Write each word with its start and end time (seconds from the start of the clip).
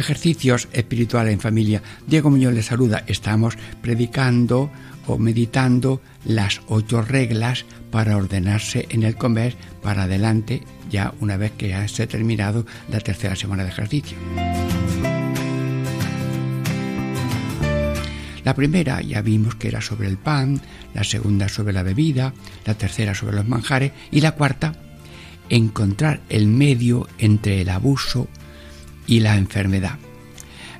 Ejercicios 0.00 0.66
espirituales 0.72 1.34
en 1.34 1.40
familia. 1.40 1.82
Diego 2.06 2.30
Muñoz 2.30 2.54
le 2.54 2.62
saluda. 2.62 3.04
Estamos 3.06 3.58
predicando 3.82 4.70
o 5.06 5.18
meditando 5.18 6.00
las 6.24 6.62
ocho 6.68 7.02
reglas 7.02 7.66
para 7.90 8.16
ordenarse 8.16 8.86
en 8.88 9.02
el 9.02 9.16
comer 9.16 9.56
para 9.82 10.04
adelante, 10.04 10.62
ya 10.90 11.12
una 11.20 11.36
vez 11.36 11.52
que 11.52 11.68
ya 11.68 11.86
se 11.86 12.04
ha 12.04 12.08
terminado 12.08 12.64
la 12.90 13.00
tercera 13.00 13.36
semana 13.36 13.62
de 13.62 13.68
ejercicio. 13.68 14.16
La 18.42 18.54
primera 18.54 19.02
ya 19.02 19.20
vimos 19.20 19.54
que 19.54 19.68
era 19.68 19.82
sobre 19.82 20.08
el 20.08 20.16
pan, 20.16 20.62
la 20.94 21.04
segunda 21.04 21.50
sobre 21.50 21.74
la 21.74 21.82
bebida, 21.82 22.32
la 22.64 22.72
tercera 22.72 23.14
sobre 23.14 23.36
los 23.36 23.46
manjares 23.46 23.92
y 24.10 24.22
la 24.22 24.32
cuarta 24.32 24.72
encontrar 25.50 26.22
el 26.30 26.46
medio 26.46 27.06
entre 27.18 27.60
el 27.60 27.68
abuso 27.68 28.28
y 29.10 29.20
la 29.20 29.36
enfermedad. 29.36 29.98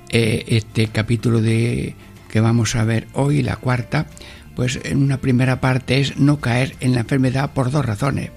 Eh, 0.09 0.45
este 0.47 0.87
capítulo 0.87 1.43
de 1.43 1.97
que 2.31 2.41
vamos 2.41 2.77
a 2.77 2.85
ver 2.85 3.09
hoy, 3.13 3.43
la 3.43 3.57
cuarta, 3.57 4.07
pues 4.55 4.79
en 4.85 5.03
una 5.03 5.19
primera 5.19 5.61
parte 5.61 6.01
es 6.01 6.17
no 6.17 6.41
caer 6.41 6.77
en 6.81 6.95
la 6.95 7.01
enfermedad 7.01 7.53
por 7.53 7.73
dos 7.73 7.85
razones. 7.85 8.31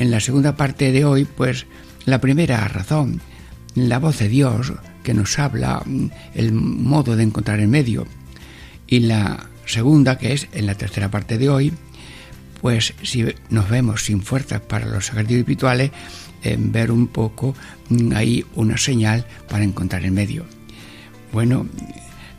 En 0.00 0.10
la 0.10 0.18
segunda 0.18 0.56
parte 0.56 0.90
de 0.90 1.04
hoy, 1.04 1.24
pues 1.24 1.66
la 2.04 2.20
primera 2.20 2.66
razón, 2.66 3.20
la 3.76 4.00
voz 4.00 4.18
de 4.18 4.28
Dios 4.28 4.72
que 5.04 5.14
nos 5.14 5.38
habla, 5.38 5.82
mm, 5.86 6.06
el 6.34 6.52
modo 6.52 7.14
de 7.14 7.22
encontrar 7.22 7.60
el 7.60 7.68
medio. 7.68 8.08
Y 8.88 9.00
la 9.00 9.46
segunda, 9.66 10.18
que 10.18 10.32
es 10.32 10.48
en 10.52 10.66
la 10.66 10.74
tercera 10.74 11.12
parte 11.12 11.38
de 11.38 11.48
hoy, 11.48 11.72
pues 12.60 12.94
si 13.04 13.24
nos 13.50 13.70
vemos 13.70 14.04
sin 14.04 14.20
fuerzas 14.20 14.60
para 14.62 14.86
los 14.86 15.10
ejercicios 15.10 15.40
espirituales, 15.40 15.92
ver 16.58 16.90
un 16.90 17.06
poco 17.08 17.54
mm, 17.88 18.12
ahí 18.14 18.44
una 18.54 18.76
señal 18.76 19.26
para 19.48 19.64
encontrar 19.64 20.04
el 20.04 20.12
medio. 20.12 20.44
Bueno, 21.32 21.66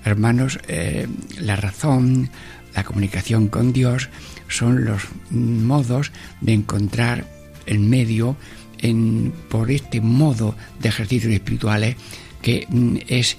hermanos, 0.03 0.59
eh, 0.67 1.07
la 1.39 1.55
razón, 1.55 2.29
la 2.75 2.83
comunicación 2.83 3.47
con 3.47 3.73
Dios 3.73 4.09
son 4.47 4.85
los 4.85 5.03
modos 5.29 6.11
de 6.41 6.53
encontrar 6.53 7.25
el 7.65 7.79
medio 7.79 8.35
en, 8.79 9.33
por 9.49 9.71
este 9.71 10.01
modo 10.01 10.55
de 10.79 10.89
ejercicios 10.89 11.33
espirituales 11.33 11.95
que 12.41 12.65
mm, 12.69 12.97
es, 13.07 13.37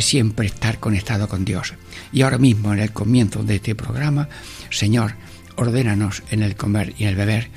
siempre 0.00 0.46
estar 0.46 0.78
conectado 0.78 1.28
con 1.28 1.44
Dios. 1.44 1.74
Y 2.12 2.22
ahora 2.22 2.38
mismo, 2.38 2.72
en 2.72 2.78
el 2.78 2.92
comienzo 2.92 3.42
de 3.42 3.56
este 3.56 3.74
programa, 3.74 4.28
Señor, 4.70 5.14
ordénanos 5.56 6.22
en 6.30 6.44
el 6.44 6.54
comer 6.54 6.94
y 6.96 7.04
en 7.04 7.08
el 7.08 7.16
beber 7.16 7.50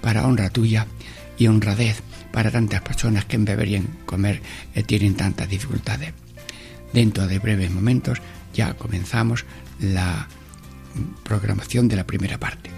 para 0.00 0.26
honra 0.26 0.50
tuya 0.50 0.86
y 1.40 1.48
honradez 1.48 2.02
para 2.32 2.50
tantas 2.50 2.82
personas 2.82 3.24
que 3.24 3.36
en 3.36 3.46
beber 3.46 3.68
y 3.68 3.76
en 3.76 3.86
comer 4.04 4.42
eh, 4.74 4.82
tienen 4.82 5.14
tantas 5.14 5.48
dificultades. 5.48 6.12
Dentro 6.92 7.26
de 7.26 7.38
breves 7.38 7.70
momentos 7.70 8.18
ya 8.52 8.74
comenzamos 8.74 9.46
la 9.80 10.28
programación 11.24 11.88
de 11.88 11.96
la 11.96 12.06
primera 12.06 12.38
parte. 12.38 12.70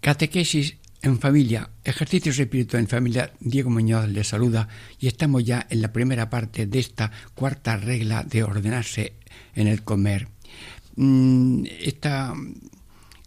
Catequesis 0.00 0.76
en 1.02 1.18
familia, 1.18 1.70
ejercicios 1.82 2.38
espirituales 2.38 2.84
en 2.84 2.88
familia, 2.88 3.32
Diego 3.40 3.70
Muñoz 3.70 4.08
les 4.08 4.28
saluda 4.28 4.68
y 5.00 5.08
estamos 5.08 5.42
ya 5.42 5.66
en 5.70 5.82
la 5.82 5.92
primera 5.92 6.30
parte 6.30 6.66
de 6.66 6.78
esta 6.78 7.10
cuarta 7.34 7.76
regla 7.76 8.22
de 8.22 8.44
ordenarse 8.44 9.14
en 9.56 9.66
el 9.66 9.82
comer. 9.82 10.28
Mm, 10.94 11.64
esta 11.80 12.32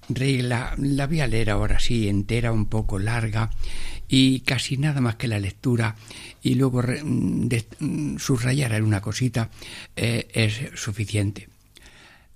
regla 0.09 0.73
la 0.77 1.07
voy 1.07 1.21
a 1.21 1.27
leer 1.27 1.49
ahora 1.49 1.79
sí, 1.79 2.09
entera, 2.09 2.51
un 2.51 2.65
poco 2.65 2.99
larga 2.99 3.49
y 4.07 4.41
casi 4.41 4.77
nada 4.77 5.01
más 5.01 5.15
que 5.15 5.27
la 5.27 5.39
lectura 5.39 5.95
y 6.41 6.55
luego 6.55 6.81
mm, 6.81 8.17
subrayar 8.17 8.73
alguna 8.73 9.01
cosita 9.01 9.49
eh, 9.95 10.27
es 10.33 10.79
suficiente. 10.79 11.49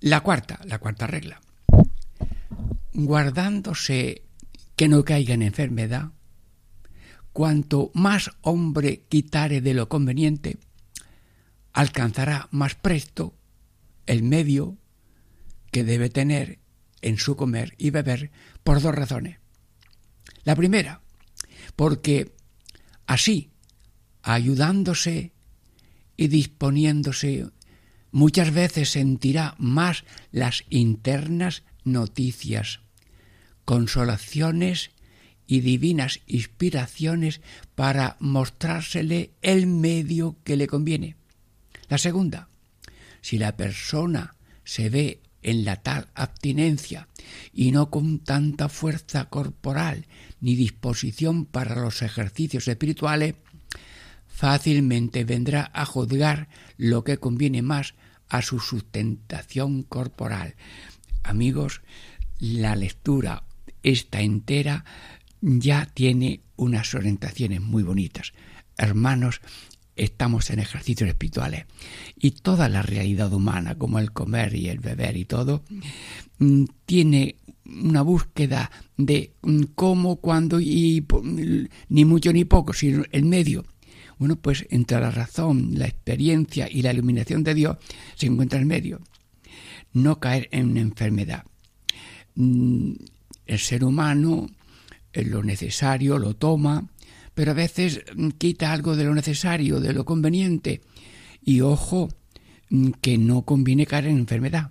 La 0.00 0.20
cuarta, 0.20 0.60
la 0.66 0.78
cuarta 0.78 1.06
regla. 1.06 1.40
Guardándose 2.92 4.22
que 4.76 4.88
no 4.88 5.04
caiga 5.04 5.34
en 5.34 5.42
enfermedad, 5.42 6.10
cuanto 7.32 7.90
más 7.94 8.30
hombre 8.42 9.04
quitare 9.08 9.60
de 9.60 9.74
lo 9.74 9.88
conveniente, 9.88 10.58
alcanzará 11.72 12.48
más 12.52 12.76
presto 12.76 13.34
el 14.06 14.22
medio 14.22 14.78
que 15.72 15.82
debe 15.82 16.08
tener 16.08 16.60
en 17.04 17.18
su 17.18 17.36
comer 17.36 17.74
y 17.76 17.90
beber 17.90 18.30
por 18.64 18.80
dos 18.80 18.94
razones. 18.94 19.38
La 20.42 20.56
primera, 20.56 21.02
porque 21.76 22.32
así, 23.06 23.50
ayudándose 24.22 25.32
y 26.16 26.28
disponiéndose, 26.28 27.46
muchas 28.10 28.52
veces 28.52 28.90
sentirá 28.90 29.54
más 29.58 30.04
las 30.32 30.64
internas 30.70 31.62
noticias, 31.84 32.80
consolaciones 33.66 34.90
y 35.46 35.60
divinas 35.60 36.20
inspiraciones 36.26 37.42
para 37.74 38.16
mostrársele 38.18 39.32
el 39.42 39.66
medio 39.66 40.38
que 40.42 40.56
le 40.56 40.66
conviene. 40.66 41.16
La 41.90 41.98
segunda, 41.98 42.48
si 43.20 43.36
la 43.36 43.58
persona 43.58 44.36
se 44.64 44.88
ve 44.88 45.20
en 45.44 45.64
la 45.64 45.76
tal 45.76 46.08
abstinencia 46.14 47.08
y 47.52 47.70
no 47.70 47.90
con 47.90 48.18
tanta 48.18 48.68
fuerza 48.68 49.26
corporal 49.26 50.06
ni 50.40 50.56
disposición 50.56 51.44
para 51.44 51.76
los 51.76 52.02
ejercicios 52.02 52.66
espirituales, 52.66 53.36
fácilmente 54.26 55.24
vendrá 55.24 55.70
a 55.72 55.86
juzgar 55.86 56.48
lo 56.76 57.04
que 57.04 57.18
conviene 57.18 57.62
más 57.62 57.94
a 58.28 58.42
su 58.42 58.58
sustentación 58.58 59.84
corporal. 59.84 60.56
Amigos, 61.22 61.82
la 62.40 62.74
lectura 62.74 63.44
esta 63.82 64.22
entera 64.22 64.84
ya 65.40 65.86
tiene 65.86 66.40
unas 66.56 66.94
orientaciones 66.94 67.60
muy 67.60 67.82
bonitas. 67.82 68.32
Hermanos, 68.76 69.40
estamos 69.96 70.50
en 70.50 70.58
ejercicios 70.58 71.08
espirituales 71.08 71.66
y 72.16 72.32
toda 72.32 72.68
la 72.68 72.82
realidad 72.82 73.32
humana, 73.32 73.76
como 73.76 73.98
el 73.98 74.12
comer 74.12 74.54
y 74.54 74.68
el 74.68 74.78
beber 74.78 75.16
y 75.16 75.24
todo, 75.24 75.62
mm, 76.38 76.64
tiene 76.86 77.36
una 77.64 78.02
búsqueda 78.02 78.70
de 78.96 79.32
mm, 79.42 79.62
cómo, 79.74 80.16
cuándo 80.16 80.60
y 80.60 81.06
ni 81.88 82.04
mucho 82.04 82.32
ni 82.32 82.44
poco, 82.44 82.72
sino 82.72 83.04
el 83.12 83.24
medio. 83.24 83.64
Bueno, 84.18 84.36
pues 84.36 84.66
entre 84.70 85.00
la 85.00 85.10
razón, 85.10 85.70
la 85.72 85.86
experiencia 85.86 86.68
y 86.70 86.82
la 86.82 86.92
iluminación 86.92 87.42
de 87.42 87.54
Dios 87.54 87.76
se 88.14 88.26
encuentra 88.26 88.58
el 88.58 88.66
medio. 88.66 89.00
No 89.92 90.20
caer 90.20 90.48
en 90.52 90.70
una 90.70 90.80
enfermedad. 90.80 91.44
Mm, 92.36 92.92
el 93.46 93.58
ser 93.58 93.84
humano 93.84 94.48
lo 95.22 95.42
necesario 95.42 96.18
lo 96.18 96.34
toma, 96.34 96.84
pero 97.34 97.50
a 97.50 97.54
veces 97.54 98.02
mm, 98.14 98.30
quita 98.30 98.72
algo 98.72 98.96
de 98.96 99.04
lo 99.04 99.14
necesario, 99.14 99.80
de 99.80 99.92
lo 99.92 100.04
conveniente. 100.04 100.80
Y 101.42 101.60
ojo, 101.60 102.08
mm, 102.70 102.90
que 103.00 103.18
no 103.18 103.42
conviene 103.42 103.86
caer 103.86 104.06
en 104.06 104.18
enfermedad. 104.18 104.70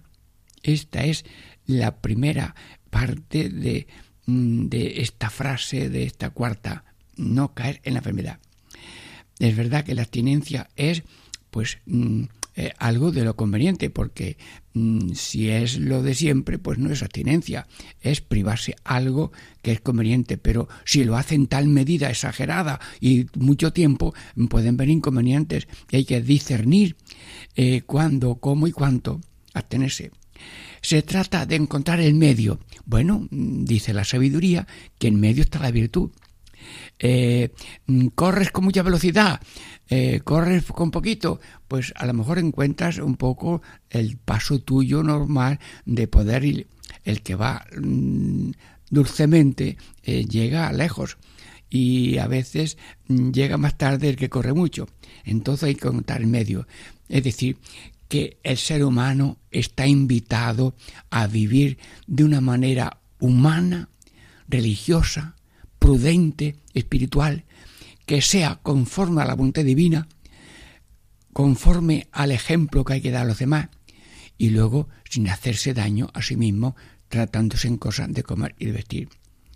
Esta 0.63 1.04
es 1.04 1.25
la 1.65 1.98
primera 1.98 2.56
parte 2.89 3.50
de, 3.50 3.88
mm, 4.25 4.68
de 4.68 5.01
esta 5.01 5.30
frase, 5.30 5.89
de 5.89 6.04
esta 6.04 6.30
cuarta, 6.30 6.86
no 7.18 7.54
caer 7.54 7.81
en 7.83 7.94
la 7.94 8.00
enfermedad. 8.00 8.39
Es 9.39 9.56
verdad 9.56 9.83
que 9.83 9.95
la 9.95 10.04
abstinencia 10.04 10.69
es, 10.75 11.04
pues, 11.51 11.80
eh, 12.55 12.71
algo 12.77 13.11
de 13.11 13.23
lo 13.23 13.35
conveniente, 13.35 13.89
porque 13.89 14.38
mm, 14.73 15.13
si 15.13 15.50
es 15.50 15.79
lo 15.79 16.03
de 16.03 16.13
siempre, 16.13 16.59
pues 16.59 16.77
no 16.77 16.91
es 16.91 17.01
abstinencia, 17.01 17.67
es 18.01 18.21
privarse 18.21 18.75
algo 18.83 19.31
que 19.61 19.71
es 19.71 19.81
conveniente, 19.81 20.38
pero 20.38 20.67
si 20.85 21.03
lo 21.03 21.17
hace 21.17 21.35
en 21.35 21.47
tal 21.47 21.67
medida 21.67 22.09
exagerada 22.09 22.79
y 23.00 23.25
mucho 23.35 23.73
tiempo, 23.73 24.13
pueden 24.50 24.77
venir 24.77 24.97
inconvenientes 24.97 25.67
y 25.89 25.97
hay 25.97 26.05
que 26.05 26.21
discernir 26.21 26.95
eh, 27.55 27.81
cuándo, 27.81 28.35
cómo 28.35 28.67
y 28.67 28.71
cuánto 28.71 29.19
abstenerse. 29.53 30.11
Se 30.81 31.01
trata 31.01 31.45
de 31.45 31.55
encontrar 31.55 32.01
el 32.01 32.13
medio. 32.13 32.59
Bueno, 32.85 33.27
mm, 33.31 33.63
dice 33.65 33.94
la 33.94 34.03
sabiduría 34.03 34.67
que 35.00 35.07
en 35.07 35.19
medio 35.19 35.44
está 35.44 35.59
la 35.59 35.71
virtud. 35.71 36.11
Eh, 37.00 37.51
mm, 37.88 38.07
corres 38.07 38.51
con 38.51 38.63
mucha 38.65 38.83
velocidad, 38.83 39.42
eh, 39.89 40.21
corres 40.24 40.65
con 40.65 40.92
poquito, 40.92 41.39
pues 41.68 41.94
a 41.95 42.06
lo 42.06 42.13
mejor 42.13 42.39
encuentras 42.39 42.98
un 42.98 43.15
poco 43.15 43.62
el 43.89 44.18
paso 44.18 44.60
tuyo 44.60 45.04
normal 45.04 45.60
de 45.86 46.07
poder 46.07 46.45
ir. 46.45 46.68
El 47.04 47.21
que 47.21 47.36
va 47.36 47.65
mm, 47.77 48.51
dulcemente 48.89 49.77
eh, 50.04 50.25
llega 50.25 50.71
lejos 50.71 51.18
y 51.69 52.19
a 52.19 52.27
veces 52.27 52.77
mm, 53.07 53.31
llega 53.31 53.57
más 53.57 53.77
tarde 53.77 54.10
el 54.10 54.15
que 54.15 54.30
corre 54.30 54.54
mucho. 54.54 54.88
Entonces 55.25 55.63
hay 55.63 55.75
que 55.75 55.88
contar 55.88 56.21
en 56.21 56.31
medio. 56.31 56.68
Es 57.10 57.24
decir, 57.24 57.57
que 58.07 58.38
el 58.44 58.57
ser 58.57 58.83
humano 58.83 59.39
está 59.50 59.88
invitado 59.88 60.75
a 61.10 61.25
vivir 61.25 61.80
de 62.06 62.24
una 62.24 62.42
manera 62.42 63.00
humana, 63.19 63.89
religiosa, 64.48 65.36
prudente, 65.83 66.56
espiritual, 66.74 67.44
que 68.06 68.21
sea 68.21 68.62
conforme 68.63 69.21
a 69.21 69.25
la 69.25 69.35
voluntad 69.35 69.65
divina, 69.65 70.07
conforme 71.33 72.07
al 72.13 72.31
ejemplo 72.31 72.85
que 72.85 72.94
hay 72.94 73.01
que 73.01 73.12
dar 73.12 73.24
a 73.24 73.27
los 73.27 73.39
demás, 73.39 73.68
y 74.38 74.51
luego 74.51 74.88
sin 75.09 75.27
hacerse 75.27 75.74
daño 75.74 76.09
a 76.13 76.21
sí 76.21 76.38
mismo, 76.38 76.77
tratándose 77.09 77.68
en 77.68 77.75
cosas 77.75 78.13
de 78.13 78.24
comer 78.24 78.56
y 78.59 78.68
de 78.68 78.71
vestir. 78.71 79.09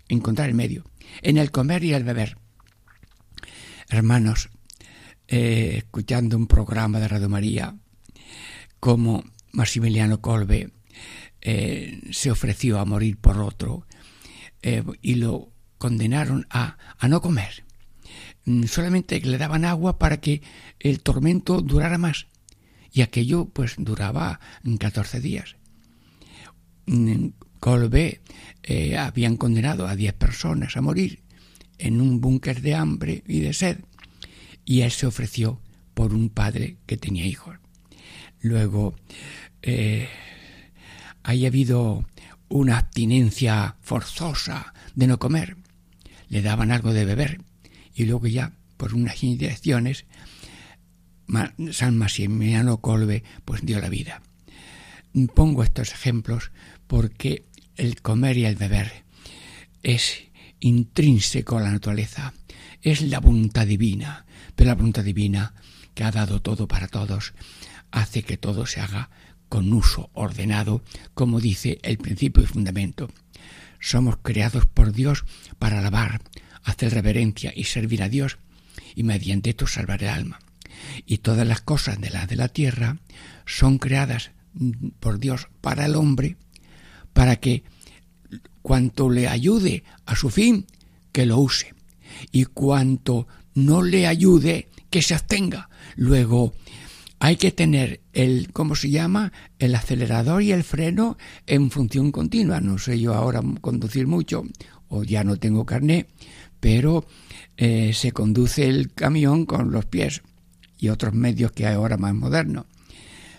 Encontrar 0.06 0.50
el 0.50 0.54
medio. 0.54 0.84
En 1.22 1.38
el 1.38 1.50
comer 1.50 1.82
y 1.82 1.94
el 1.94 2.04
beber. 2.04 2.36
Hermanos, 3.88 4.50
eh, 5.28 5.76
escuchando 5.78 6.36
un 6.36 6.46
programa 6.46 7.00
de 7.00 7.08
Radio 7.08 7.30
María, 7.30 7.74
como 8.80 9.24
Maximiliano 9.52 10.20
Colbe 10.20 10.72
eh, 11.40 12.02
se 12.10 12.30
ofreció 12.30 12.78
a 12.80 12.84
morir 12.84 13.16
por 13.16 13.38
otro 13.38 13.86
eh, 14.60 14.84
y 15.00 15.14
lo 15.14 15.52
condenaron 15.78 16.46
a, 16.50 16.76
a 16.98 17.08
no 17.08 17.20
comer. 17.20 17.64
Mm, 18.44 18.64
solamente 18.64 19.20
le 19.20 19.38
daban 19.38 19.64
agua 19.64 19.98
para 19.98 20.20
que 20.20 20.42
el 20.80 21.00
tormento 21.00 21.60
durara 21.60 21.98
más. 21.98 22.26
Y 22.90 23.02
aquello 23.02 23.46
pues 23.46 23.74
duraba 23.76 24.40
14 24.78 25.20
días. 25.20 25.56
Mm, 26.86 27.28
Colbe 27.60 28.22
eh, 28.62 28.96
habían 28.96 29.36
condenado 29.36 29.86
a 29.86 29.96
10 29.96 30.14
personas 30.14 30.76
a 30.76 30.80
morir 30.80 31.22
en 31.76 32.00
un 32.00 32.20
búnker 32.20 32.62
de 32.62 32.74
hambre 32.74 33.22
y 33.26 33.40
de 33.40 33.52
sed. 33.52 33.80
Y 34.64 34.80
él 34.82 34.90
se 34.92 35.06
ofreció 35.06 35.60
por 35.94 36.14
un 36.14 36.30
padre 36.30 36.76
que 36.86 36.96
tenía 36.96 37.26
hijos. 37.26 37.56
Luego, 38.40 38.94
eh, 39.62 40.08
hay 41.22 41.44
habido 41.44 42.06
una 42.48 42.78
abstinencia 42.78 43.76
forzosa 43.82 44.72
de 44.94 45.06
no 45.06 45.18
comer 45.18 45.56
le 46.28 46.42
daban 46.42 46.70
algo 46.70 46.92
de 46.92 47.04
beber 47.04 47.40
y 47.94 48.04
luego 48.04 48.26
ya 48.26 48.52
por 48.76 48.94
unas 48.94 49.22
inyecciones 49.22 50.06
San 51.72 51.98
Maximiliano 51.98 52.80
Colbe 52.80 53.22
pues 53.44 53.64
dio 53.64 53.80
la 53.80 53.88
vida. 53.88 54.22
Pongo 55.34 55.62
estos 55.62 55.92
ejemplos 55.92 56.52
porque 56.86 57.44
el 57.76 58.00
comer 58.00 58.38
y 58.38 58.44
el 58.44 58.56
beber 58.56 59.04
es 59.82 60.24
intrínseco 60.60 61.58
a 61.58 61.62
la 61.62 61.70
naturaleza, 61.70 62.34
es 62.82 63.02
la 63.02 63.20
voluntad 63.20 63.66
divina, 63.66 64.26
pero 64.54 64.68
la 64.68 64.74
voluntad 64.74 65.04
divina 65.04 65.54
que 65.94 66.04
ha 66.04 66.10
dado 66.10 66.40
todo 66.40 66.66
para 66.66 66.88
todos 66.88 67.34
hace 67.90 68.22
que 68.22 68.36
todo 68.36 68.66
se 68.66 68.80
haga 68.80 69.10
con 69.48 69.72
uso 69.72 70.10
ordenado, 70.12 70.82
como 71.14 71.40
dice 71.40 71.78
el 71.82 71.98
principio 71.98 72.42
y 72.42 72.46
fundamento. 72.46 73.08
Somos 73.80 74.18
creados 74.22 74.66
por 74.66 74.92
Dios 74.92 75.24
para 75.58 75.78
alabar, 75.78 76.20
hacer 76.64 76.92
reverencia 76.92 77.52
y 77.54 77.64
servir 77.64 78.02
a 78.02 78.08
Dios, 78.08 78.38
y 78.94 79.02
mediante 79.02 79.50
esto 79.50 79.66
salvar 79.66 80.02
el 80.02 80.10
alma. 80.10 80.40
Y 81.06 81.18
todas 81.18 81.46
las 81.46 81.60
cosas 81.60 82.00
de 82.00 82.10
la 82.10 82.26
de 82.26 82.36
la 82.36 82.48
tierra 82.48 82.98
son 83.46 83.78
creadas 83.78 84.30
por 85.00 85.18
Dios 85.18 85.48
para 85.60 85.86
el 85.86 85.96
hombre, 85.96 86.36
para 87.12 87.36
que 87.36 87.64
cuanto 88.62 89.10
le 89.10 89.28
ayude 89.28 89.84
a 90.06 90.16
su 90.16 90.30
fin, 90.30 90.66
que 91.12 91.26
lo 91.26 91.38
use. 91.38 91.74
Y 92.32 92.44
cuanto 92.44 93.28
no 93.54 93.82
le 93.82 94.06
ayude, 94.06 94.68
que 94.90 95.02
se 95.02 95.14
abstenga. 95.14 95.68
Luego, 95.96 96.54
hay 97.20 97.36
que 97.36 97.50
tener 97.50 98.00
el, 98.12 98.52
¿cómo 98.52 98.74
se 98.74 98.90
llama? 98.90 99.32
El 99.58 99.74
acelerador 99.74 100.42
y 100.42 100.52
el 100.52 100.62
freno 100.62 101.18
en 101.46 101.70
función 101.70 102.12
continua. 102.12 102.60
No 102.60 102.78
sé 102.78 103.00
yo 103.00 103.14
ahora 103.14 103.42
conducir 103.60 104.06
mucho 104.06 104.44
o 104.88 105.02
ya 105.02 105.24
no 105.24 105.36
tengo 105.36 105.66
carné, 105.66 106.06
pero 106.60 107.06
eh, 107.56 107.92
se 107.92 108.12
conduce 108.12 108.68
el 108.68 108.92
camión 108.92 109.46
con 109.46 109.72
los 109.72 109.84
pies 109.84 110.22
y 110.78 110.90
otros 110.90 111.12
medios 111.12 111.52
que 111.52 111.66
hay 111.66 111.74
ahora 111.74 111.96
más 111.96 112.14
modernos. 112.14 112.66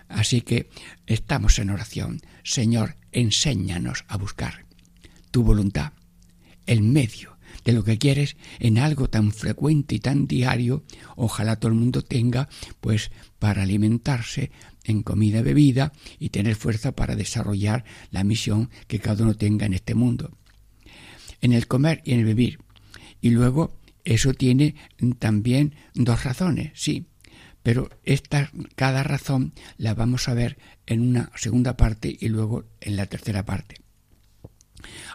Así 0.09 0.41
que 0.41 0.69
estamos 1.05 1.59
en 1.59 1.69
oración. 1.69 2.21
Señor, 2.43 2.97
enséñanos 3.11 4.05
a 4.07 4.17
buscar 4.17 4.65
tu 5.31 5.43
voluntad, 5.43 5.93
el 6.65 6.81
medio 6.81 7.28
de 7.65 7.73
lo 7.73 7.83
que 7.83 7.97
quieres 7.97 8.35
en 8.59 8.77
algo 8.77 9.09
tan 9.09 9.31
frecuente 9.31 9.95
y 9.95 9.99
tan 9.99 10.27
diario, 10.27 10.83
ojalá 11.15 11.57
todo 11.57 11.71
el 11.71 11.77
mundo 11.77 12.01
tenga, 12.01 12.49
pues 12.79 13.11
para 13.39 13.63
alimentarse 13.63 14.51
en 14.83 15.03
comida 15.03 15.39
y 15.39 15.43
bebida 15.43 15.93
y 16.19 16.29
tener 16.29 16.55
fuerza 16.55 16.93
para 16.93 17.15
desarrollar 17.15 17.85
la 18.11 18.23
misión 18.23 18.69
que 18.87 18.99
cada 18.99 19.23
uno 19.23 19.35
tenga 19.35 19.65
en 19.65 19.73
este 19.73 19.95
mundo. 19.95 20.37
En 21.41 21.53
el 21.53 21.67
comer 21.67 22.01
y 22.05 22.13
en 22.13 22.19
el 22.19 22.25
vivir. 22.25 22.59
Y 23.21 23.31
luego 23.31 23.77
eso 24.03 24.33
tiene 24.33 24.75
también 25.19 25.75
dos 25.93 26.23
razones, 26.23 26.71
sí, 26.73 27.05
pero 27.63 27.89
esta, 28.03 28.51
cada 28.75 29.03
razón 29.03 29.53
la 29.77 29.93
vamos 29.93 30.27
a 30.29 30.33
ver 30.33 30.57
en 30.85 31.01
una 31.01 31.31
segunda 31.35 31.75
parte 31.75 32.15
y 32.19 32.29
luego 32.29 32.65
en 32.81 32.95
la 32.95 33.05
tercera 33.05 33.45
parte. 33.45 33.75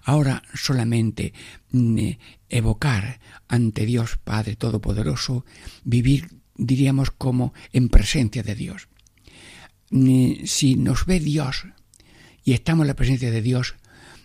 Ahora 0.02 0.42
solamente 0.54 1.32
mm, 1.70 1.98
eh, 1.98 2.18
evocar 2.48 3.20
ante 3.48 3.86
Dios 3.86 4.18
Padre 4.22 4.56
Todopoderoso, 4.56 5.44
vivir, 5.84 6.28
diríamos, 6.56 7.10
como 7.10 7.54
en 7.72 7.88
presencia 7.88 8.42
de 8.42 8.54
Dios. 8.54 8.88
Mm, 9.90 10.44
si 10.44 10.76
nos 10.76 11.06
ve 11.06 11.20
Dios 11.20 11.66
y 12.44 12.52
estamos 12.52 12.84
en 12.84 12.88
la 12.88 12.96
presencia 12.96 13.30
de 13.30 13.42
Dios, 13.42 13.74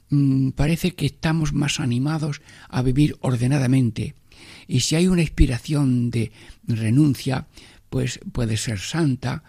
mm, 0.10 0.50
parece 0.52 0.96
que 0.96 1.06
estamos 1.06 1.54
más 1.54 1.80
animados 1.80 2.42
a 2.68 2.82
vivir 2.82 3.18
ordenadamente. 3.22 4.16
Y 4.68 4.82
si 4.82 4.96
hay 4.96 5.08
una 5.08 5.22
inspiración 5.22 6.12
de 6.12 6.32
renuncia, 6.68 7.48
pues 7.90 8.20
puede 8.32 8.58
ser 8.58 8.80
santa, 8.80 9.44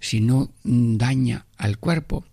si 0.00 0.20
no 0.20 0.52
daña 0.62 1.46
al 1.56 1.78
cuerpo 1.78 2.24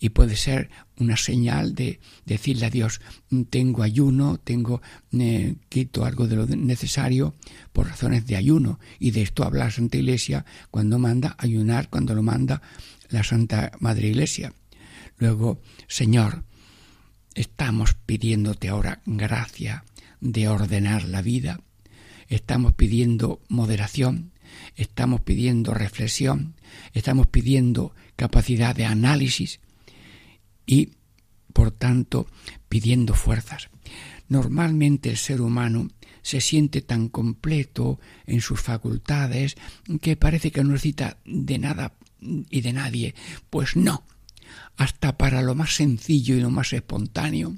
y 0.00 0.10
puede 0.10 0.36
ser 0.36 0.70
una 1.02 1.16
señal 1.16 1.74
de 1.74 2.00
decirle 2.24 2.66
a 2.66 2.70
Dios 2.70 3.00
tengo 3.50 3.82
ayuno, 3.82 4.38
tengo 4.38 4.80
eh, 5.12 5.56
quito 5.68 6.04
algo 6.04 6.26
de 6.26 6.36
lo 6.36 6.46
necesario 6.46 7.34
por 7.72 7.88
razones 7.88 8.26
de 8.26 8.36
ayuno 8.36 8.78
y 8.98 9.10
de 9.10 9.22
esto 9.22 9.44
habla 9.44 9.64
la 9.64 9.70
Santa 9.70 9.98
Iglesia 9.98 10.44
cuando 10.70 10.98
manda 10.98 11.34
ayunar, 11.38 11.88
cuando 11.90 12.14
lo 12.14 12.22
manda 12.22 12.62
la 13.10 13.22
Santa 13.22 13.72
Madre 13.80 14.08
Iglesia. 14.08 14.52
Luego, 15.18 15.60
Señor, 15.88 16.44
estamos 17.34 17.94
pidiéndote 17.94 18.68
ahora 18.68 19.02
gracia 19.06 19.84
de 20.20 20.48
ordenar 20.48 21.04
la 21.08 21.22
vida, 21.22 21.60
estamos 22.28 22.72
pidiendo 22.74 23.40
moderación, 23.48 24.32
estamos 24.76 25.20
pidiendo 25.20 25.74
reflexión, 25.74 26.54
estamos 26.92 27.26
pidiendo 27.26 27.94
capacidad 28.16 28.74
de 28.74 28.84
análisis, 28.84 29.60
y, 30.66 30.92
por 31.52 31.70
tanto, 31.70 32.26
pidiendo 32.68 33.14
fuerzas. 33.14 33.68
Normalmente 34.28 35.10
el 35.10 35.16
ser 35.16 35.40
humano 35.40 35.88
se 36.22 36.40
siente 36.40 36.80
tan 36.80 37.08
completo 37.08 37.98
en 38.26 38.40
sus 38.40 38.60
facultades 38.60 39.56
que 40.00 40.16
parece 40.16 40.50
que 40.50 40.62
no 40.62 40.70
necesita 40.70 41.18
de 41.24 41.58
nada 41.58 41.94
y 42.20 42.60
de 42.60 42.72
nadie. 42.72 43.14
Pues 43.50 43.76
no, 43.76 44.04
hasta 44.76 45.18
para 45.18 45.42
lo 45.42 45.54
más 45.54 45.74
sencillo 45.74 46.36
y 46.36 46.40
lo 46.40 46.50
más 46.50 46.72
espontáneo 46.72 47.54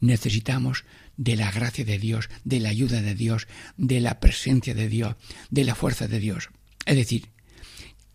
necesitamos 0.00 0.84
de 1.16 1.36
la 1.36 1.50
gracia 1.50 1.84
de 1.84 1.98
Dios, 1.98 2.28
de 2.44 2.60
la 2.60 2.70
ayuda 2.70 3.00
de 3.00 3.14
Dios, 3.14 3.46
de 3.76 4.00
la 4.00 4.20
presencia 4.20 4.74
de 4.74 4.88
Dios, 4.88 5.16
de 5.50 5.64
la 5.64 5.74
fuerza 5.74 6.08
de 6.08 6.18
Dios. 6.18 6.50
Es 6.86 6.96
decir, 6.96 7.28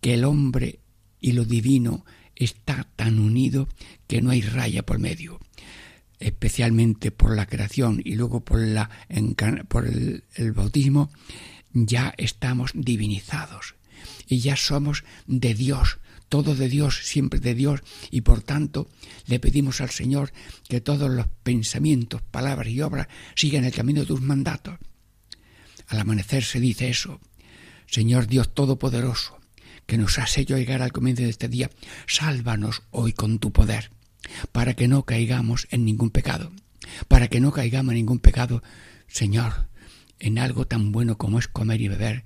que 0.00 0.14
el 0.14 0.24
hombre 0.24 0.80
y 1.20 1.32
lo 1.32 1.44
divino 1.44 2.04
está 2.44 2.88
tan 2.96 3.18
unido 3.18 3.68
que 4.06 4.22
no 4.22 4.30
hay 4.30 4.42
raya 4.42 4.82
por 4.84 4.98
medio 4.98 5.40
especialmente 6.20 7.10
por 7.10 7.34
la 7.34 7.46
creación 7.46 8.02
y 8.04 8.14
luego 8.14 8.40
por, 8.40 8.60
la, 8.60 8.90
por 9.68 9.86
el, 9.86 10.22
el 10.34 10.52
bautismo, 10.52 11.10
ya 11.72 12.14
estamos 12.18 12.72
divinizados 12.74 13.74
y 14.28 14.40
ya 14.40 14.56
somos 14.56 15.04
de 15.26 15.54
Dios, 15.54 15.98
todo 16.28 16.54
de 16.54 16.68
Dios, 16.68 17.00
siempre 17.04 17.40
de 17.40 17.54
Dios, 17.54 17.80
y 18.10 18.20
por 18.20 18.42
tanto 18.42 18.88
le 19.26 19.40
pedimos 19.40 19.80
al 19.80 19.90
Señor 19.90 20.32
que 20.68 20.80
todos 20.80 21.10
los 21.10 21.26
pensamientos, 21.42 22.22
palabras 22.22 22.68
y 22.68 22.80
obras 22.82 23.08
sigan 23.34 23.64
el 23.64 23.72
camino 23.72 24.00
de 24.00 24.06
tus 24.06 24.20
mandatos. 24.20 24.78
Al 25.88 25.98
amanecer 25.98 26.44
se 26.44 26.60
dice 26.60 26.88
eso. 26.88 27.20
Señor 27.86 28.28
Dios 28.28 28.54
Todopoderoso, 28.54 29.39
que 29.90 29.98
nos 29.98 30.20
has 30.20 30.38
hecho 30.38 30.56
llegar 30.56 30.82
al 30.82 30.92
comienzo 30.92 31.24
de 31.24 31.30
este 31.30 31.48
día, 31.48 31.68
sálvanos 32.06 32.82
hoy 32.92 33.12
con 33.12 33.40
tu 33.40 33.50
poder, 33.50 33.90
para 34.52 34.74
que 34.74 34.86
no 34.86 35.02
caigamos 35.02 35.66
en 35.72 35.84
ningún 35.84 36.10
pecado, 36.10 36.52
para 37.08 37.26
que 37.26 37.40
no 37.40 37.50
caigamos 37.50 37.90
en 37.90 37.96
ningún 37.96 38.20
pecado, 38.20 38.62
Señor, 39.08 39.66
en 40.20 40.38
algo 40.38 40.64
tan 40.64 40.92
bueno 40.92 41.18
como 41.18 41.40
es 41.40 41.48
comer 41.48 41.80
y 41.80 41.88
beber, 41.88 42.22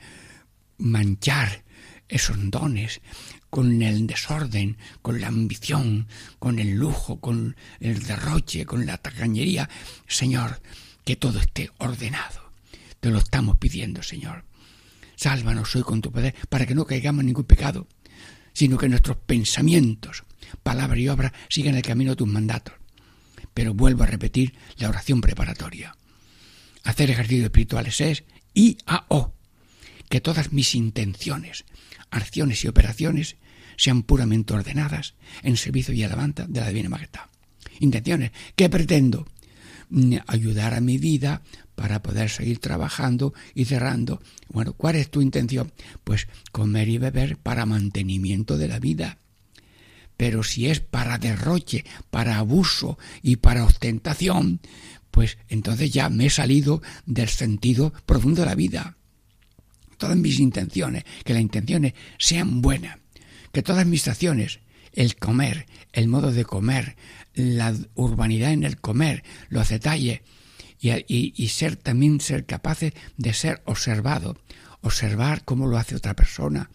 manchar 0.76 1.64
esos 2.06 2.36
dones 2.50 3.00
con 3.48 3.80
el 3.80 4.06
desorden, 4.06 4.76
con 5.00 5.22
la 5.22 5.28
ambición, 5.28 6.06
con 6.38 6.58
el 6.58 6.72
lujo, 6.72 7.18
con 7.18 7.56
el 7.80 8.02
derroche, 8.02 8.66
con 8.66 8.84
la 8.84 8.98
tacañería. 8.98 9.70
Señor, 10.06 10.60
que 11.06 11.16
todo 11.16 11.40
esté 11.40 11.70
ordenado. 11.78 12.52
Te 13.00 13.08
lo 13.08 13.20
estamos 13.20 13.56
pidiendo, 13.56 14.02
Señor. 14.02 14.44
Sálvanos 15.16 15.74
hoy 15.76 15.82
con 15.82 16.00
tu 16.00 16.10
poder 16.10 16.34
para 16.48 16.66
que 16.66 16.74
no 16.74 16.86
caigamos 16.86 17.20
en 17.20 17.26
ningún 17.26 17.44
pecado, 17.44 17.86
sino 18.52 18.78
que 18.78 18.88
nuestros 18.88 19.16
pensamientos, 19.16 20.24
palabra 20.62 20.98
y 20.98 21.08
obra 21.08 21.32
sigan 21.48 21.74
el 21.74 21.82
camino 21.82 22.12
de 22.12 22.16
tus 22.16 22.28
mandatos. 22.28 22.74
Pero 23.52 23.74
vuelvo 23.74 24.02
a 24.02 24.06
repetir 24.06 24.54
la 24.78 24.88
oración 24.88 25.20
preparatoria. 25.20 25.96
Hacer 26.82 27.10
ejercicios 27.10 27.44
espirituales 27.44 28.00
es 28.00 28.24
I 28.54 28.76
A 28.86 29.06
O. 29.08 29.32
Que 30.08 30.20
todas 30.20 30.52
mis 30.52 30.74
intenciones, 30.74 31.64
acciones 32.10 32.62
y 32.64 32.68
operaciones 32.68 33.36
sean 33.76 34.02
puramente 34.02 34.54
ordenadas 34.54 35.14
en 35.42 35.56
servicio 35.56 35.94
y 35.94 36.02
alabanza 36.02 36.46
de 36.46 36.60
la 36.60 36.68
Divina 36.68 36.88
Majestad. 36.88 37.22
Intenciones. 37.80 38.30
¿Qué 38.54 38.68
pretendo? 38.68 39.26
Mm, 39.88 40.16
ayudar 40.26 40.74
a 40.74 40.80
mi 40.80 40.98
vida 40.98 41.42
para 41.74 42.02
poder 42.02 42.30
seguir 42.30 42.58
trabajando 42.58 43.34
y 43.54 43.64
cerrando. 43.64 44.22
Bueno, 44.48 44.72
¿cuál 44.72 44.96
es 44.96 45.10
tu 45.10 45.20
intención? 45.20 45.72
Pues 46.04 46.28
comer 46.52 46.88
y 46.88 46.98
beber 46.98 47.36
para 47.36 47.66
mantenimiento 47.66 48.56
de 48.56 48.68
la 48.68 48.78
vida. 48.78 49.18
Pero 50.16 50.42
si 50.42 50.68
es 50.68 50.80
para 50.80 51.18
derroche, 51.18 51.84
para 52.10 52.38
abuso 52.38 52.98
y 53.22 53.36
para 53.36 53.64
ostentación, 53.64 54.60
pues 55.10 55.38
entonces 55.48 55.92
ya 55.92 56.08
me 56.08 56.26
he 56.26 56.30
salido 56.30 56.82
del 57.06 57.28
sentido 57.28 57.92
profundo 58.06 58.42
de 58.42 58.46
la 58.46 58.54
vida. 58.54 58.96
Todas 59.96 60.16
mis 60.16 60.38
intenciones, 60.38 61.04
que 61.24 61.34
las 61.34 61.42
intenciones 61.42 61.94
sean 62.18 62.60
buenas, 62.60 62.98
que 63.52 63.62
todas 63.62 63.86
mis 63.86 64.06
acciones, 64.08 64.60
el 64.92 65.16
comer, 65.16 65.66
el 65.92 66.08
modo 66.08 66.32
de 66.32 66.44
comer, 66.44 66.96
la 67.34 67.74
urbanidad 67.94 68.52
en 68.52 68.64
el 68.64 68.80
comer, 68.80 69.24
los 69.48 69.68
detalles, 69.68 70.20
y, 71.06 71.48
ser 71.48 71.76
también 71.76 72.20
ser 72.20 72.46
capaces 72.46 72.92
de 73.16 73.32
ser 73.32 73.62
observado, 73.64 74.36
observar 74.80 75.44
cómo 75.44 75.66
lo 75.66 75.78
hace 75.78 75.96
otra 75.96 76.14
persona, 76.14 76.70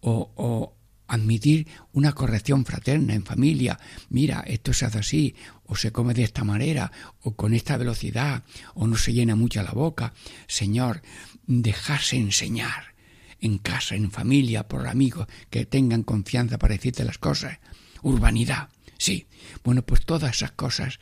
o, 0.00 0.30
o 0.36 0.76
admitir 1.08 1.66
una 1.92 2.12
corrección 2.12 2.64
fraterna 2.64 3.14
en 3.14 3.24
familia. 3.24 3.80
Mira, 4.10 4.44
esto 4.46 4.72
se 4.72 4.86
hace 4.86 4.98
así, 4.98 5.34
o 5.64 5.74
se 5.74 5.90
come 5.90 6.14
de 6.14 6.22
esta 6.22 6.44
manera, 6.44 6.92
o 7.22 7.34
con 7.34 7.54
esta 7.54 7.76
velocidad, 7.76 8.44
o 8.74 8.86
no 8.86 8.96
se 8.96 9.12
llena 9.12 9.34
mucho 9.34 9.62
la 9.62 9.72
boca. 9.72 10.12
Señor, 10.46 11.02
dejarse 11.46 12.16
enseñar 12.16 12.94
en 13.40 13.58
casa, 13.58 13.94
en 13.94 14.10
familia, 14.10 14.68
por 14.68 14.86
amigos 14.86 15.26
que 15.50 15.66
tengan 15.66 16.02
confianza 16.02 16.58
para 16.58 16.74
decirte 16.74 17.04
las 17.04 17.18
cosas. 17.18 17.58
Urbanidad, 18.02 18.68
sí. 18.98 19.26
Bueno, 19.64 19.82
pues 19.82 20.04
todas 20.04 20.36
esas 20.36 20.52
cosas 20.52 20.98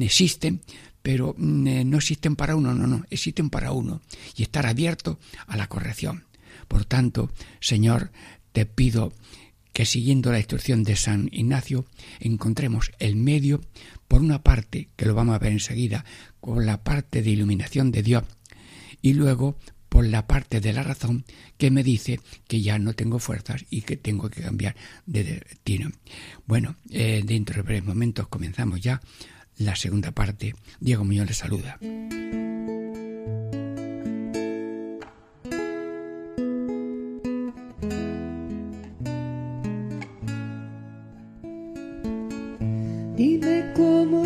existen, 0.00 0.60
pero 1.02 1.34
mm, 1.36 1.88
no 1.88 1.96
existen 1.96 2.36
para 2.36 2.56
uno, 2.56 2.74
no, 2.74 2.86
no, 2.86 3.04
existen 3.10 3.50
para 3.50 3.72
uno. 3.72 4.00
Y 4.36 4.42
estar 4.42 4.66
abierto 4.66 5.18
a 5.46 5.56
la 5.56 5.68
corrección. 5.68 6.24
Por 6.66 6.84
tanto, 6.84 7.30
Señor, 7.60 8.10
te 8.52 8.66
pido 8.66 9.12
que 9.72 9.86
siguiendo 9.86 10.32
la 10.32 10.38
instrucción 10.38 10.82
de 10.82 10.96
San 10.96 11.28
Ignacio 11.30 11.86
encontremos 12.18 12.90
el 12.98 13.16
medio, 13.16 13.60
por 14.08 14.22
una 14.22 14.42
parte, 14.42 14.88
que 14.96 15.06
lo 15.06 15.14
vamos 15.14 15.36
a 15.36 15.38
ver 15.38 15.52
enseguida, 15.52 16.04
con 16.40 16.66
la 16.66 16.82
parte 16.82 17.22
de 17.22 17.30
iluminación 17.30 17.92
de 17.92 18.02
Dios, 18.02 18.24
y 19.02 19.12
luego 19.12 19.56
por 19.88 20.04
la 20.04 20.26
parte 20.26 20.60
de 20.60 20.72
la 20.72 20.82
razón 20.82 21.24
que 21.56 21.70
me 21.70 21.82
dice 21.82 22.20
que 22.46 22.60
ya 22.60 22.78
no 22.78 22.94
tengo 22.94 23.18
fuerzas 23.18 23.64
y 23.70 23.82
que 23.82 23.96
tengo 23.96 24.28
que 24.28 24.42
cambiar 24.42 24.76
de 25.06 25.24
destino. 25.24 25.90
Bueno, 26.46 26.76
eh, 26.90 27.22
dentro 27.24 27.56
de 27.56 27.62
breves 27.62 27.84
momentos 27.84 28.28
comenzamos 28.28 28.80
ya 28.80 29.00
la 29.58 29.76
segunda 29.76 30.12
parte. 30.12 30.54
Diego 30.80 31.04
Muñoz 31.04 31.26
les 31.26 31.36
saluda. 31.36 31.78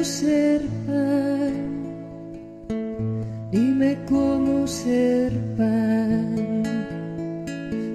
ser 0.05 0.61
pan, 0.87 1.55
dime 3.53 3.97
cómo 4.09 4.67
ser 4.67 5.33
pan, 5.57 6.75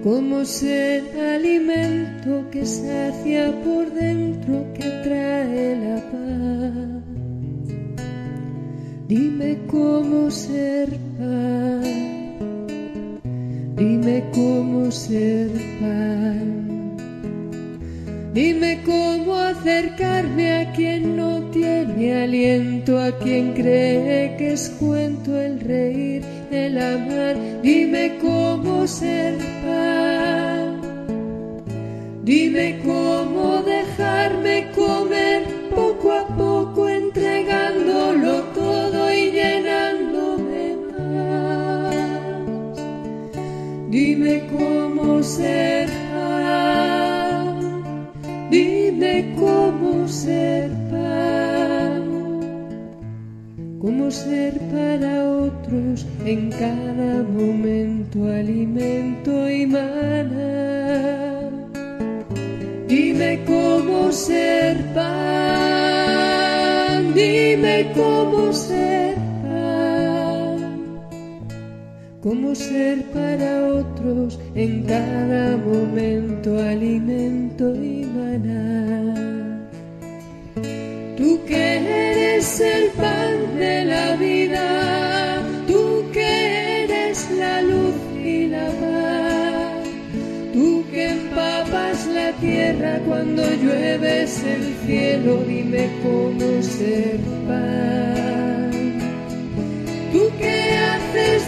cómo 0.03 0.45
ser 0.45 1.03
alimento 1.35 2.49
que 2.49 2.65
sacia 2.65 3.51
por 3.63 3.91
dentro, 3.93 4.65
que 4.73 4.89
trae 5.03 5.46
cómo 9.67 10.31
ser 10.31 10.89
pan, 11.17 11.83
dime 13.75 14.23
cómo 14.33 14.91
ser 14.91 15.51
pan. 15.79 16.67
Dime 18.33 18.83
cómo 18.85 19.33
acercarme 19.33 20.57
a 20.57 20.71
quien 20.73 21.17
no 21.17 21.41
tiene 21.49 22.23
aliento, 22.23 22.99
a 22.99 23.11
quien 23.17 23.53
cree 23.53 24.37
que 24.37 24.53
es 24.53 24.69
cuento 24.79 24.96
alimento 58.47 59.49
y 59.49 59.65
mana. 59.67 60.47
Dime 62.87 63.43
cómo 63.45 64.09
ser 64.13 64.77
pan, 64.93 65.83
dime 67.13 67.91
cómo 67.93 68.53
ser 68.53 69.17
cómo 72.23 72.55
ser 72.55 73.03
para 73.13 73.67
otros 73.81 74.39
en 74.55 74.83
cada 74.83 75.57
momento 75.57 76.57
alimento 76.59 77.75
y 77.75 78.05
maná. 78.05 79.61
Tú 81.17 81.39
que 81.45 81.77
eres 81.77 82.59
el 82.59 82.89
pan 82.91 83.57
de 83.57 83.85
la 83.85 84.15
vida, 84.17 84.86
cuando 93.07 93.43
llueves 93.55 94.43
el 94.43 94.75
cielo, 94.85 95.43
dime 95.47 95.89
cómo 96.03 96.61
ser 96.61 97.17
pan. 97.47 98.71
Tú 100.11 100.29
que 100.39 100.57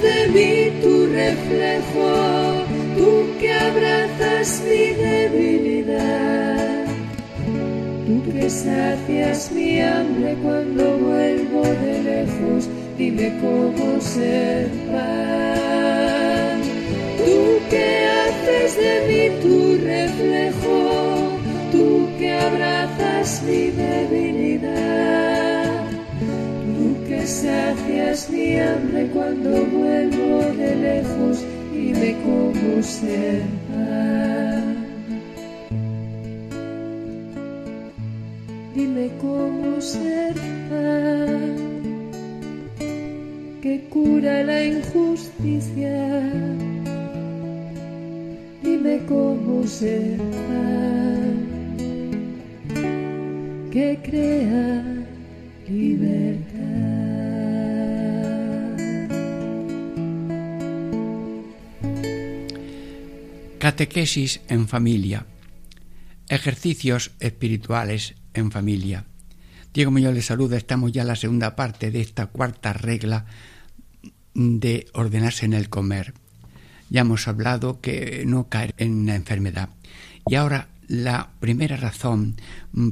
de 0.02 0.28
mí 0.30 0.82
tu 0.82 1.08
reflejo, 1.08 2.64
tú 2.96 3.10
que 3.40 3.52
abrazas 3.52 4.62
mi 4.64 4.94
debilidad, 4.94 6.86
tú 8.06 8.32
que 8.32 8.50
sacias 8.50 9.52
mi 9.52 9.82
hambre 9.82 10.38
cuando 10.42 10.98
vuelvo 10.98 11.64
de 11.64 12.04
lejos, 12.04 12.70
dime 12.98 13.38
cómo 13.42 14.00
ser 14.00 14.70
pan. 14.92 16.62
Tú 17.26 17.60
que 17.70 18.06
haces 18.06 18.78
de 18.78 18.94
mí 19.08 19.24
tu 19.42 19.78
reflejo, 19.84 20.99
abrazas 22.40 23.44
mi 23.44 23.72
debilidad 23.72 25.00
sacias 27.30 28.30
mi 28.32 28.58
hambre 28.58 29.08
cuando 29.14 29.66
vuelvo 29.66 30.42
de 30.58 30.76
lejos 30.76 31.44
y 31.72 31.94
me 31.94 32.16
como. 32.24 33.44
Dime 38.74 39.12
cómo 39.22 39.80
ser 39.80 40.34
que 43.62 43.84
cura 43.90 44.44
la 44.44 44.64
injusticia. 44.64 46.34
Dime 48.64 49.02
cómo 49.08 49.68
ser 49.68 50.18
que 53.72 54.00
crea 54.04 55.06
libertad. 55.68 56.60
Catequesis 63.60 64.42
en 64.48 64.68
familia. 64.68 65.26
Ejercicios 66.30 67.12
espirituales 67.20 68.16
en 68.34 68.52
familia. 68.52 69.06
Diego 69.74 69.92
Muñoz 69.92 70.14
le 70.14 70.22
saluda. 70.22 70.58
Estamos 70.58 70.92
ya 70.92 71.04
en 71.04 71.10
la 71.10 71.16
segunda 71.16 71.56
parte 71.56 71.92
de 71.92 72.02
esta 72.02 72.28
cuarta 72.28 72.74
regla 72.74 73.26
de 74.34 74.88
ordenarse 74.94 75.46
en 75.46 75.54
el 75.54 75.70
comer. 75.70 76.14
Ya 76.90 77.02
hemos 77.02 77.28
hablado 77.28 77.82
que 77.82 78.24
no 78.26 78.50
caer 78.50 78.74
en 78.78 79.06
la 79.06 79.16
enfermedad. 79.16 79.70
Y 80.26 80.36
ahora 80.36 80.70
la 80.90 81.30
primera 81.40 81.78
razón 81.78 82.36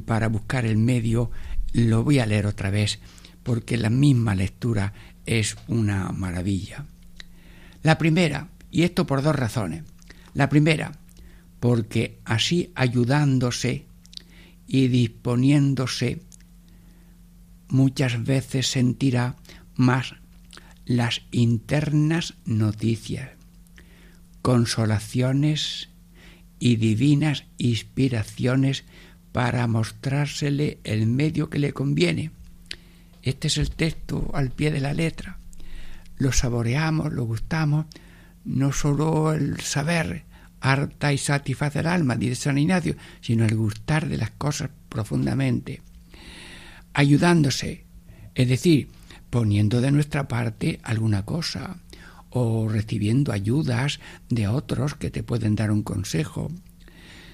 para 0.06 0.28
buscar 0.28 0.64
el 0.64 0.78
medio 0.78 1.30
lo 1.72 2.04
voy 2.04 2.20
a 2.20 2.26
leer 2.26 2.46
otra 2.46 2.70
vez 2.70 3.00
porque 3.42 3.76
la 3.76 3.90
misma 3.90 4.34
lectura 4.34 4.94
es 5.26 5.56
una 5.66 6.10
maravilla. 6.12 6.86
La 7.82 7.98
primera, 7.98 8.48
y 8.70 8.84
esto 8.84 9.06
por 9.06 9.22
dos 9.22 9.34
razones. 9.34 9.82
La 10.32 10.48
primera, 10.48 10.92
porque 11.58 12.20
así 12.24 12.70
ayudándose 12.76 13.84
y 14.68 14.86
disponiéndose, 14.88 16.22
muchas 17.68 18.22
veces 18.22 18.68
sentirá 18.68 19.36
más 19.74 20.14
las 20.86 21.22
internas 21.32 22.34
noticias, 22.44 23.30
consolaciones 24.40 25.88
y 26.58 26.76
divinas 26.76 27.44
inspiraciones 27.58 28.84
para 29.32 29.66
mostrársele 29.66 30.78
el 30.84 31.06
medio 31.06 31.50
que 31.50 31.58
le 31.58 31.72
conviene. 31.72 32.30
Este 33.22 33.48
es 33.48 33.58
el 33.58 33.70
texto 33.70 34.30
al 34.34 34.50
pie 34.50 34.70
de 34.70 34.80
la 34.80 34.94
letra. 34.94 35.38
Lo 36.16 36.32
saboreamos, 36.32 37.12
lo 37.12 37.24
gustamos, 37.24 37.86
no 38.44 38.72
solo 38.72 39.32
el 39.32 39.60
saber 39.60 40.24
harta 40.60 41.12
y 41.12 41.18
satisface 41.18 41.80
el 41.80 41.86
alma, 41.86 42.16
dice 42.16 42.34
San 42.34 42.58
Ignacio, 42.58 42.96
sino 43.20 43.44
el 43.44 43.56
gustar 43.56 44.08
de 44.08 44.16
las 44.16 44.30
cosas 44.30 44.70
profundamente. 44.88 45.82
Ayudándose, 46.94 47.84
es 48.34 48.48
decir, 48.48 48.88
poniendo 49.30 49.80
de 49.80 49.92
nuestra 49.92 50.26
parte 50.26 50.80
alguna 50.82 51.24
cosa, 51.24 51.78
o 52.30 52.68
recibiendo 52.68 53.32
ayudas 53.32 54.00
de 54.28 54.48
otros 54.48 54.94
que 54.94 55.10
te 55.10 55.22
pueden 55.22 55.54
dar 55.54 55.70
un 55.70 55.82
consejo, 55.82 56.50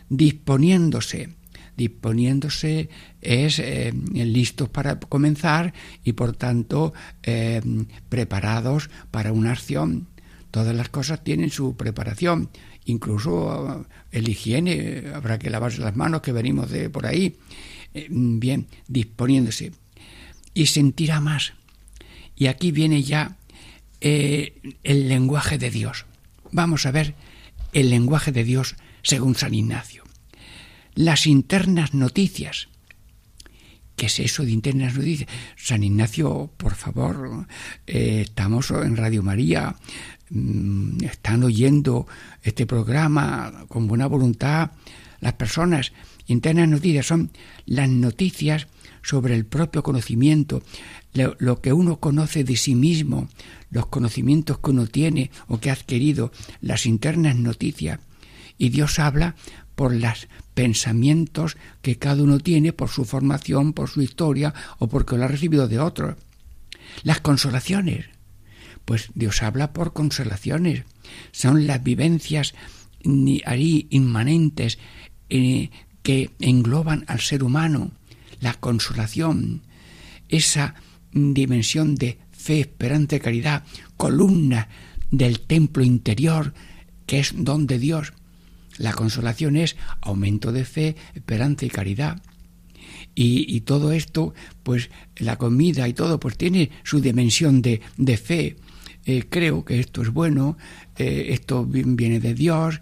disponiéndose, 0.09 1.31
disponiéndose 1.77 2.89
es 3.21 3.59
eh, 3.59 3.93
listos 4.13 4.69
para 4.69 4.99
comenzar 5.01 5.75
y 6.05 6.13
por 6.13 6.37
tanto 6.37 6.93
eh, 7.23 7.61
preparados 8.09 8.91
para 9.11 9.33
una 9.33 9.53
acción. 9.53 10.07
Todas 10.51 10.75
las 10.75 10.89
cosas 10.89 11.25
tienen 11.25 11.51
su 11.51 11.77
preparación, 11.77 12.51
incluso 12.85 13.83
eh, 13.83 13.85
el 14.13 14.29
higiene, 14.29 15.05
habrá 15.13 15.39
que 15.39 15.51
lavarse 15.51 15.81
las 15.81 15.97
manos 15.97 16.23
que 16.23 16.33
venimos 16.33 16.71
de 16.71 16.91
por 16.91 17.07
ahí. 17.07 17.37
bien, 18.09 18.67
disponiéndose. 18.87 19.73
Y 20.53 20.67
sentirá 20.67 21.21
más. 21.21 21.55
Y 22.37 22.47
aquí 22.47 22.71
viene 22.71 23.03
ya 23.03 23.37
el 24.05 25.09
lenguaje 25.09 25.59
de 25.59 25.71
Dios. 25.71 26.07
Vamos 26.53 26.87
a 26.87 26.91
ver 26.91 27.15
el 27.73 27.91
lenguaje 27.91 28.33
de 28.33 28.45
Dios 28.45 28.77
según 29.03 29.35
San 29.35 29.55
Ignacio 29.55 30.05
las 30.95 31.27
internas 31.27 31.95
noticias. 31.95 32.69
¿Qué 33.97 34.07
es 34.07 34.19
eso 34.19 34.45
de 34.45 34.51
internas 34.51 34.95
noticias? 34.95 35.29
San 35.57 35.83
Ignacio, 35.85 36.51
por 36.57 36.75
favor, 36.75 37.47
eh, 37.87 38.23
estamos 38.25 38.71
en 38.71 38.97
Radio 38.97 39.23
María, 39.23 39.77
mm, 40.31 41.05
están 41.05 41.45
oyendo 41.45 42.07
este 42.43 42.67
programa 42.67 43.67
con 43.69 43.87
buena 43.87 44.07
voluntad 44.07 44.73
las 45.21 45.35
personas. 45.35 45.93
Internas 46.27 46.69
noticias 46.69 47.07
son 47.07 47.31
las 47.67 47.89
noticias 47.89 48.67
sobre 49.05 49.35
el 49.35 49.45
propio 49.45 49.83
conocimiento, 49.83 50.63
lo, 51.13 51.61
que 51.61 51.73
uno 51.73 52.01
conoce 52.01 52.43
de 52.43 52.57
sí 52.57 52.75
mismo, 52.75 53.29
los 53.71 53.87
conocimientos 53.87 54.59
que 54.59 54.71
uno 54.71 54.87
tiene 54.87 55.31
o 55.47 55.61
que 55.61 55.71
ha 55.71 55.75
adquirido, 55.75 56.33
las 56.61 56.87
internas 56.87 57.37
noticias. 57.37 58.01
Y 58.59 58.71
Dios 58.71 58.99
habla 58.99 59.37
por 59.77 59.95
los 59.95 60.29
pensamientos 60.55 61.57
que 61.83 61.99
cada 61.99 62.23
uno 62.23 62.39
tiene 62.39 62.73
por 62.73 62.89
su 62.89 63.05
formación, 63.05 63.73
por 63.73 63.91
su 63.91 64.03
historia 64.03 64.55
o 64.79 64.89
porque 64.89 65.17
lo 65.17 65.25
ha 65.25 65.29
recibido 65.29 65.69
de 65.69 65.79
otros. 65.79 66.17
Las 67.03 67.21
consolaciones. 67.21 68.07
Pues 68.85 69.11
Dios 69.15 69.43
habla 69.43 69.73
por 69.73 69.93
consolaciones. 69.93 70.85
Son 71.33 71.67
las 71.67 71.83
vivencias 71.83 72.55
ahí 73.45 73.87
inmanentes 73.91 74.79
eh, 75.29 75.71
que 76.03 76.31
engloban 76.39 77.05
al 77.09 77.21
ser 77.21 77.43
humano. 77.43 77.91
La 78.45 78.55
consolación. 78.55 79.63
Esa 80.29 80.75
dimensión 81.13 81.97
de 81.97 82.19
fe, 82.31 82.61
esperanza 82.61 83.17
y 83.17 83.21
caridad, 83.21 83.65
columna 83.97 84.69
del 85.11 85.41
templo 85.41 85.83
interior 85.83 86.55
que 87.07 87.21
es 87.21 87.33
don 87.37 87.67
de 87.67 87.79
Dios 87.79 88.13
la 88.79 88.93
consolación 88.93 89.57
es 89.57 89.77
aumento 90.01 90.53
de 90.53 90.65
fe, 90.65 90.97
esperanza 91.15 91.67
y 91.67 91.71
caridad. 91.71 92.21
Y, 93.17 93.61
todo 93.61 93.93
esto, 93.93 94.35
pues 94.65 94.91
la 95.17 95.37
comida 95.37 95.87
y 95.87 95.93
todo, 95.93 96.19
pues 96.19 96.37
tiene 96.37 96.71
su 96.83 97.01
dimensión 97.01 97.63
de, 97.63 97.81
de 97.97 98.17
fe. 98.17 98.57
Eh, 99.07 99.25
creo 99.29 99.65
que 99.65 99.79
esto 99.79 100.03
es 100.03 100.11
bueno, 100.11 100.57
eh, 100.97 101.27
esto 101.29 101.65
viene 101.65 102.19
de 102.19 102.35
Dios, 102.35 102.81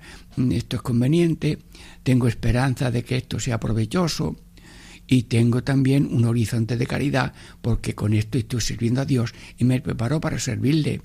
esto 0.51 0.77
es 0.77 0.83
conveniente, 0.83 1.59
tengo 2.03 2.29
esperanza 2.29 2.91
de 2.91 3.03
que 3.05 3.17
esto 3.17 3.41
sea 3.41 3.61
provechoso 3.61 4.37
y 5.13 5.25
tengo 5.25 5.63
también 5.63 6.09
un 6.11 6.25
horizonte 6.25 6.79
de 6.79 6.87
caridad 6.87 7.35
porque 7.61 7.95
con 7.95 8.15
esto 8.15 8.39
estoy 8.39 8.63
sirviendo 8.63 9.03
a 9.03 9.05
Dios 9.05 9.35
y 9.59 9.65
me 9.65 9.79
preparo 9.79 10.23
para 10.23 10.39
servirle. 10.39 11.03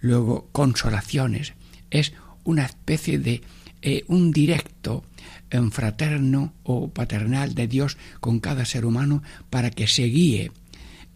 Luego, 0.00 0.48
consolaciones. 0.52 1.54
Es 1.90 2.12
una 2.44 2.64
especie 2.64 3.18
de 3.18 3.42
eh, 3.82 4.04
un 4.06 4.30
directo 4.30 5.02
en 5.50 5.72
fraterno 5.72 6.54
o 6.62 6.90
paternal 6.90 7.56
de 7.56 7.66
Dios 7.66 7.98
con 8.20 8.38
cada 8.38 8.64
ser 8.64 8.86
humano 8.86 9.24
para 9.50 9.70
que 9.70 9.88
se 9.88 10.04
guíe 10.04 10.52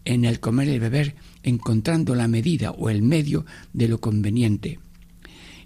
en 0.04 0.24
el 0.24 0.40
comer 0.40 0.70
y 0.70 0.80
beber 0.80 1.14
encontrando 1.44 2.16
la 2.16 2.26
medida 2.26 2.72
o 2.72 2.90
el 2.90 3.02
medio 3.02 3.46
de 3.72 3.86
lo 3.86 4.00
conveniente. 4.00 4.80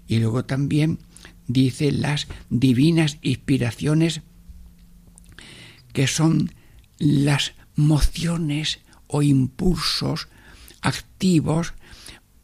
Y 0.07 0.19
luego 0.19 0.45
también 0.45 0.99
dice 1.47 1.91
las 1.91 2.27
divinas 2.51 3.17
inspiraciones 3.23 4.21
que 5.93 6.07
son 6.07 6.51
las 6.97 7.53
mociones 7.75 8.79
o 9.07 9.21
impulsos 9.21 10.27
activos 10.81 11.73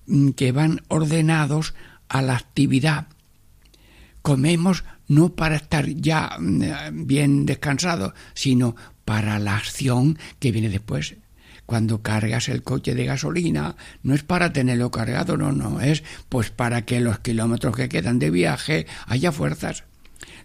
mm, 0.07 0.29
que 0.31 0.51
van 0.51 0.81
ordenados 0.87 1.73
a 2.09 2.21
la 2.21 2.35
actividad 2.35 3.07
comemos 4.25 4.83
no 5.07 5.35
para 5.35 5.55
estar 5.55 5.87
ya 5.87 6.35
mm, 6.39 7.05
bien 7.05 7.45
descansado, 7.45 8.15
sino 8.33 8.75
para 9.05 9.37
la 9.37 9.55
acción 9.55 10.17
que 10.39 10.51
viene 10.51 10.69
después. 10.69 11.15
Cuando 11.67 12.01
cargas 12.01 12.49
el 12.49 12.63
coche 12.63 12.95
de 12.95 13.05
gasolina, 13.05 13.75
no 14.01 14.15
es 14.15 14.23
para 14.23 14.51
tenerlo 14.51 14.89
cargado, 14.89 15.37
no, 15.37 15.51
no, 15.51 15.79
es 15.79 16.03
pues 16.27 16.49
para 16.49 16.85
que 16.85 17.01
los 17.01 17.19
kilómetros 17.19 17.75
que 17.75 17.87
quedan 17.87 18.17
de 18.17 18.31
viaje 18.31 18.87
haya 19.05 19.31
fuerzas. 19.31 19.83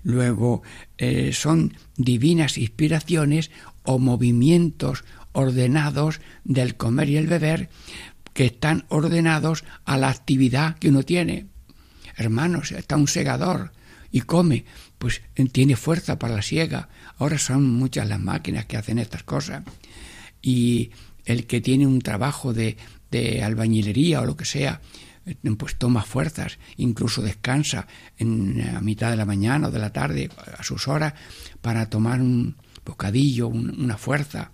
Luego 0.03 0.63
eh, 0.99 1.33
son 1.33 1.75
divinas 1.97 2.59
inspiraciones 2.59 3.51
o 3.83 3.99
movimientos 3.99 5.05
ordenados 5.33 6.21
del 6.45 6.77
comer 6.77 7.09
y 7.11 7.17
el 7.17 7.27
beber 7.27 7.69
que 8.33 8.47
están 8.47 8.85
ordenados 8.89 9.65
a 9.85 9.97
la 9.97 10.09
actividad 10.09 10.79
que 10.79 10.89
uno 10.89 11.03
tiene. 11.03 11.47
Hermanos, 12.17 12.73
está 12.73 12.97
un 12.97 13.09
segador 13.09 13.73
y 14.11 14.23
come, 14.23 14.65
pues 14.99 15.23
tiene 15.53 15.77
fuerza 15.77 16.19
para 16.19 16.37
la 16.37 16.43
siega. 16.43 16.89
Ahora 17.19 17.39
son 17.39 17.71
muchas 17.71 18.09
las 18.09 18.21
máquinas 18.21 18.67
que 18.67 18.77
hacen 18.77 18.99
estas 18.99 19.23
cosas. 19.23 19.63
Y 20.43 20.91
el 21.25 21.47
que 21.47 21.61
tiene 21.61 21.87
un 21.87 22.01
trabajo 22.01 22.53
de, 22.53 22.77
de 23.11 23.43
albañilería 23.43 24.21
o 24.21 24.27
lo 24.27 24.37
que 24.37 24.45
sea, 24.45 24.81
eh, 24.81 25.10
pues 25.59 25.77
toma 25.77 26.03
fuerzas, 26.03 26.59
incluso 26.77 27.23
descansa 27.23 27.87
en, 28.19 28.61
a 28.77 28.81
mitad 28.81 29.11
de 29.11 29.17
la 29.17 29.27
mañana 29.27 29.69
o 29.69 29.71
de 29.71 29.79
la 29.79 29.93
tarde, 29.93 30.31
a 30.59 30.63
sus 30.63 30.89
horas, 30.89 31.15
para 31.61 31.89
tomar 31.91 32.21
un 32.21 32.57
bocadillo, 32.85 33.49
una 33.49 33.97
fuerza. 33.97 34.53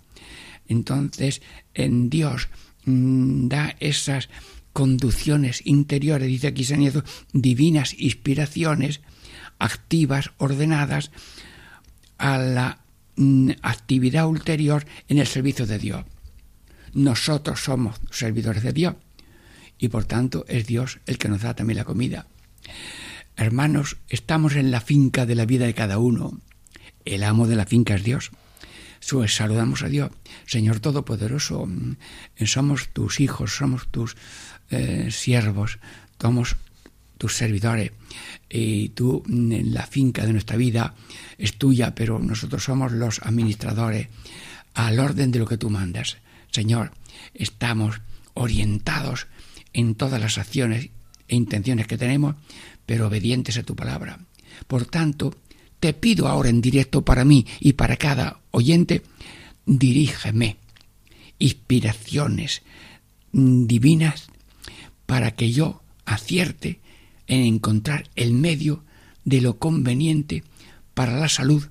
Entonces, 0.67 1.41
en 1.73 2.09
Dios 2.09 2.49
mm, 2.85 3.47
da 3.47 3.75
esas 3.79 4.29
conducciones 4.73 5.65
interiores, 5.65 6.27
dice 6.27 6.47
aquí 6.47 6.63
San 6.63 6.81
divinas 7.33 7.95
inspiraciones 7.97 9.01
activas, 9.59 10.31
ordenadas 10.37 11.11
a 12.17 12.37
la 12.37 12.79
mm, 13.15 13.51
actividad 13.61 14.27
ulterior 14.27 14.85
en 15.07 15.17
el 15.17 15.27
servicio 15.27 15.65
de 15.65 15.79
Dios. 15.79 16.05
Nosotros 16.93 17.63
somos 17.63 17.99
servidores 18.11 18.63
de 18.63 18.73
Dios 18.73 18.95
y 19.79 19.89
por 19.89 20.05
tanto 20.05 20.45
es 20.47 20.67
Dios 20.67 20.99
el 21.05 21.17
que 21.17 21.29
nos 21.29 21.41
da 21.41 21.55
también 21.55 21.77
la 21.77 21.85
comida. 21.85 22.27
Hermanos, 23.35 23.97
estamos 24.09 24.55
en 24.55 24.71
la 24.71 24.81
finca 24.81 25.25
de 25.25 25.35
la 25.35 25.45
vida 25.45 25.65
de 25.65 25.73
cada 25.73 25.99
uno. 25.99 26.39
El 27.05 27.23
amo 27.23 27.47
de 27.47 27.55
la 27.55 27.65
finca 27.65 27.95
es 27.95 28.03
Dios. 28.03 28.31
Saludamos 28.99 29.83
a 29.83 29.87
Dios. 29.87 30.11
Señor 30.45 30.79
Todopoderoso, 30.79 31.65
mm, 31.65 31.95
somos 32.45 32.89
tus 32.89 33.19
hijos, 33.19 33.55
somos 33.55 33.87
tus 33.89 34.17
eh, 34.69 35.09
siervos, 35.11 35.79
somos 36.19 36.57
tus 37.17 37.35
servidores. 37.35 37.91
Y 38.49 38.89
tú, 38.89 39.23
mm, 39.27 39.51
en 39.51 39.73
la 39.73 39.85
finca 39.85 40.25
de 40.25 40.33
nuestra 40.33 40.57
vida, 40.57 40.95
es 41.37 41.57
tuya, 41.57 41.93
pero 41.95 42.19
nosotros 42.19 42.63
somos 42.63 42.91
los 42.91 43.21
administradores 43.21 44.07
al 44.73 44.99
orden 44.99 45.31
de 45.31 45.39
lo 45.39 45.45
que 45.45 45.57
tú 45.57 45.69
mandas. 45.69 46.17
Señor, 46.51 46.91
estamos 47.33 48.01
orientados 48.33 49.27
en 49.73 49.95
todas 49.95 50.19
las 50.19 50.37
acciones 50.37 50.89
e 51.27 51.35
intenciones 51.35 51.87
que 51.87 51.97
tenemos, 51.97 52.35
pero 52.85 53.07
obedientes 53.07 53.57
a 53.57 53.63
tu 53.63 53.75
palabra. 53.75 54.19
Por 54.67 54.85
tanto, 54.85 55.35
te 55.79 55.93
pido 55.93 56.27
ahora 56.27 56.49
en 56.49 56.61
directo 56.61 57.03
para 57.03 57.25
mí 57.25 57.45
y 57.59 57.73
para 57.73 57.97
cada 57.97 58.39
oyente, 58.51 59.03
dirígeme 59.65 60.57
inspiraciones 61.39 62.63
divinas 63.31 64.27
para 65.05 65.31
que 65.31 65.51
yo 65.51 65.83
acierte 66.05 66.79
en 67.27 67.41
encontrar 67.41 68.09
el 68.15 68.33
medio 68.33 68.83
de 69.25 69.41
lo 69.41 69.59
conveniente 69.59 70.43
para 70.93 71.17
la 71.17 71.29
salud 71.29 71.67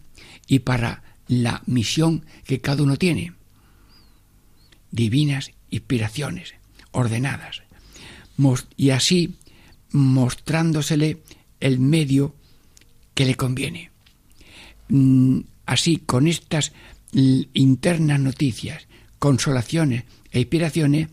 y 0.47 0.61
para 0.61 1.03
la 1.27 1.63
misión 1.67 2.25
que 2.45 2.61
cada 2.61 2.83
uno 2.83 2.97
tiene. 2.97 3.33
Divinas 4.91 5.51
inspiraciones 5.71 6.55
ordenadas. 6.93 7.63
Y 8.77 8.91
así 8.91 9.37
mostrándosele 9.91 11.23
el 11.61 11.79
medio 11.79 12.35
que 13.15 13.25
le 13.25 13.35
conviene. 13.35 13.91
Mm, 14.89 15.41
así, 15.65 15.97
con 15.99 16.29
estas 16.29 16.73
internas 17.13 18.21
noticias, 18.21 18.87
consolaciones 19.19 20.05
e 20.31 20.41
inspiraciones, 20.41 21.09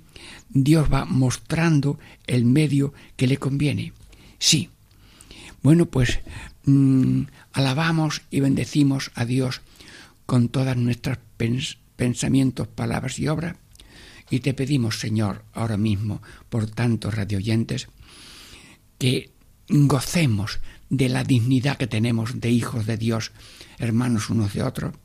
Dios 0.49 0.91
va 0.91 1.05
mostrando 1.05 1.97
el 2.27 2.45
medio 2.45 2.93
que 3.15 3.27
le 3.27 3.37
conviene. 3.37 3.93
Sí. 4.37 4.69
Bueno, 5.61 5.85
pues 5.85 6.19
mm, 6.65 7.23
alabamos 7.53 8.21
y 8.29 8.41
bendecimos 8.41 9.11
a 9.15 9.25
Dios 9.25 9.61
con 10.25 10.49
todas 10.49 10.75
nuestras 10.75 11.19
pensamientos, 11.95 12.67
palabras 12.67 13.17
y 13.19 13.27
obras. 13.27 13.55
Y 14.33 14.39
te 14.39 14.55
pedimos, 14.55 14.99
Señor, 14.99 15.45
ahora 15.53 15.77
mismo, 15.77 16.19
por 16.49 16.65
tantos 16.65 17.13
radioyentes, 17.13 17.87
que 18.97 19.29
gocemos 19.69 20.59
de 20.89 21.07
la 21.07 21.23
dignidad 21.23 21.77
que 21.77 21.85
tenemos 21.85 22.41
de 22.41 22.49
hijos 22.49 22.87
de 22.87 22.97
Dios, 22.97 23.31
hermanos 23.77 24.31
unos 24.31 24.53
de 24.53 24.63
otros, 24.63 24.95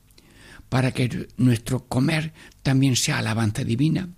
para 0.67 0.93
que 0.93 1.27
nuestro 1.37 1.85
comer 1.85 2.33
también 2.63 2.95
sea 2.95 3.19
alabanza 3.19 3.63
divina, 3.63 4.09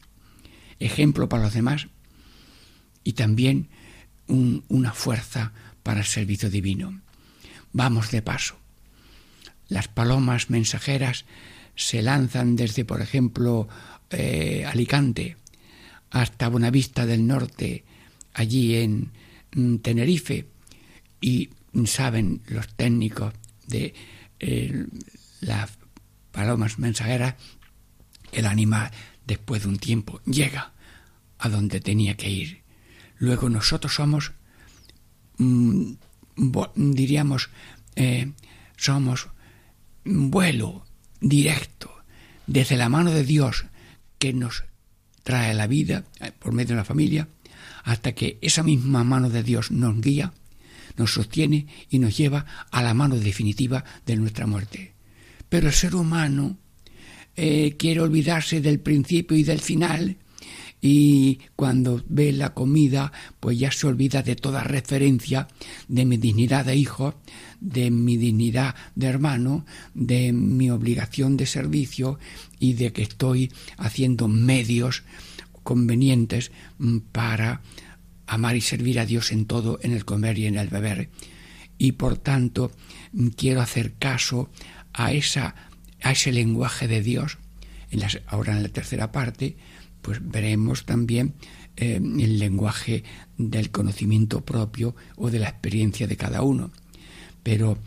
ejemplo 0.80 1.28
para 1.28 1.44
los 1.44 1.54
demás 1.56 1.88
y 3.04 3.12
también 3.12 3.68
una 4.28 4.94
fuerza 4.94 5.52
para 5.84 6.00
el 6.00 6.06
servicio 6.06 6.50
divino. 6.50 7.02
Vamos 7.74 8.12
de 8.12 8.22
paso. 8.22 8.56
Las 9.68 9.90
palomas 9.90 10.50
mensajeras 10.50 11.26
se 11.76 12.02
lanzan 12.02 12.56
desde, 12.56 12.86
por 12.86 13.02
ejemplo, 13.02 13.68
eh, 14.12 14.66
Alicante 14.66 15.38
hasta 16.10 16.50
Buenavista 16.50 17.06
del 17.06 17.26
Norte, 17.26 17.84
allí 18.34 18.76
en 18.76 19.12
mm, 19.56 19.78
Tenerife, 19.78 20.48
y 21.22 21.50
saben 21.86 22.42
los 22.48 22.68
técnicos 22.76 23.34
de 23.68 23.94
las 25.40 25.70
palomas 26.32 26.80
mensajeras 26.80 27.36
el 28.32 28.46
animal 28.46 28.92
después 29.26 29.64
de 29.64 29.70
un 29.70 29.78
tiempo 29.78 30.22
llega 30.26 30.74
a 31.38 31.50
donde 31.50 31.80
tenía 31.80 32.16
que 32.16 32.30
ir. 32.30 32.62
Luego 33.18 33.50
nosotros 33.50 33.96
somos, 33.96 34.32
mm, 35.38 35.94
diríamos, 36.76 37.50
eh, 37.96 38.32
somos 38.78 39.28
vuelo 40.04 40.86
directo 41.20 41.92
desde 42.48 42.78
la 42.78 42.90
mano 42.90 43.12
de 43.12 43.24
Dios 43.24 43.66
que 44.22 44.34
nos 44.34 44.66
trae 45.24 45.56
la 45.56 45.66
vida 45.66 46.06
eh, 46.20 46.32
por 46.38 46.54
medio 46.54 46.70
de 46.70 46.82
la 46.82 46.86
familia, 46.86 47.28
hasta 47.84 48.14
que 48.14 48.38
esa 48.42 48.62
misma 48.62 49.04
mano 49.04 49.32
de 49.32 49.42
Dios 49.42 49.72
nos 49.72 50.00
guía, 50.00 50.32
nos 50.96 51.14
sostiene 51.16 51.66
y 51.90 51.98
nos 51.98 52.16
lleva 52.16 52.46
a 52.70 52.84
la 52.84 52.94
mano 52.94 53.16
definitiva 53.18 53.84
de 54.06 54.18
nuestra 54.18 54.46
muerte. 54.46 54.94
Pero 55.50 55.70
el 55.70 55.74
ser 55.74 55.96
humano 55.96 56.60
eh, 57.36 57.76
quiere 57.80 58.02
olvidarse 58.02 58.62
del 58.62 58.80
principio 58.80 59.36
y 59.36 59.44
del 59.44 59.60
final 59.60 60.18
y 60.82 61.40
cuando 61.56 62.04
ve 62.10 62.32
la 62.32 62.54
comida 62.56 63.12
pues 63.40 63.60
ya 63.60 63.72
se 63.72 63.86
olvida 63.86 64.24
de 64.24 64.36
toda 64.36 64.64
referencia 64.64 65.48
de 65.88 66.06
mi 66.06 66.18
dignidad 66.18 66.66
de 66.66 66.76
hijo, 66.76 67.14
de 67.60 67.92
mi 67.92 68.18
dignidad 68.18 68.76
de 68.96 69.08
hermano, 69.08 69.66
de 69.94 70.34
mi 70.34 70.72
obligación 70.72 71.38
de 71.38 71.46
servicio 71.46 72.18
y 72.60 72.74
de 72.74 72.92
que 72.92 73.04
estoy 73.04 73.52
haciendo 73.78 74.28
medios 74.28 75.04
convenientes 75.64 76.52
mm, 76.80 76.98
para 77.12 77.62
amar 78.26 78.56
y 78.56 78.62
servir 78.62 79.00
a 79.00 79.06
Dios 79.06 79.32
en 79.32 79.46
todo, 79.46 79.80
en 79.84 79.92
el 79.92 80.06
comer 80.06 80.40
y 80.40 80.48
en 80.48 80.58
el 80.58 80.70
beber. 80.70 81.10
Y 81.78 81.94
por 81.94 82.18
tanto 82.18 82.72
mm, 83.14 83.28
quiero 83.30 83.62
hacer 83.62 83.94
caso 83.94 84.50
a, 84.94 85.14
esa, 85.14 85.54
a 86.02 86.12
ese 86.12 86.32
lenguaje 86.32 86.88
de 86.88 87.04
Dios. 87.04 87.38
En 87.92 88.02
ahora 88.28 88.56
en 88.56 88.64
la 88.64 88.70
tercera 88.70 89.12
parte, 89.12 89.58
pues 90.02 90.20
veremos 90.22 90.86
también 90.86 91.36
eh, 91.78 91.96
el 91.96 92.40
lenguaje 92.40 93.04
del 93.38 93.72
conocimiento 93.72 94.44
propio 94.44 94.96
o 95.16 95.30
de 95.32 95.40
la 95.40 95.50
experiencia 95.50 96.08
de 96.08 96.18
cada 96.18 96.42
uno. 96.42 96.72
Pero 97.44 97.78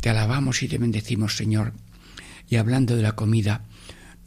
te 0.00 0.10
alabamos 0.10 0.62
y 0.62 0.68
te 0.68 0.78
bendecimos, 0.78 1.36
Señor. 1.36 1.72
Y 2.48 2.56
hablando 2.56 2.96
de 2.96 3.02
la 3.02 3.12
comida, 3.12 3.64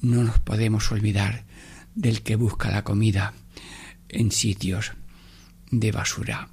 no 0.01 0.23
nos 0.23 0.39
podemos 0.39 0.91
olvidar 0.91 1.45
del 1.95 2.21
que 2.21 2.35
busca 2.35 2.71
la 2.71 2.83
comida 2.83 3.33
en 4.09 4.31
sitios 4.31 4.93
de 5.71 5.91
basura, 5.91 6.49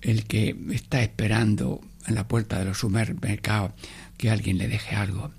el 0.00 0.24
que 0.24 0.56
está 0.70 1.02
esperando 1.02 1.80
en 2.06 2.14
la 2.14 2.28
puerta 2.28 2.58
de 2.58 2.66
los 2.66 2.78
supermercados 2.78 3.72
que 4.16 4.30
alguien 4.30 4.58
le 4.58 4.68
deje 4.68 4.96
algo. 4.96 5.32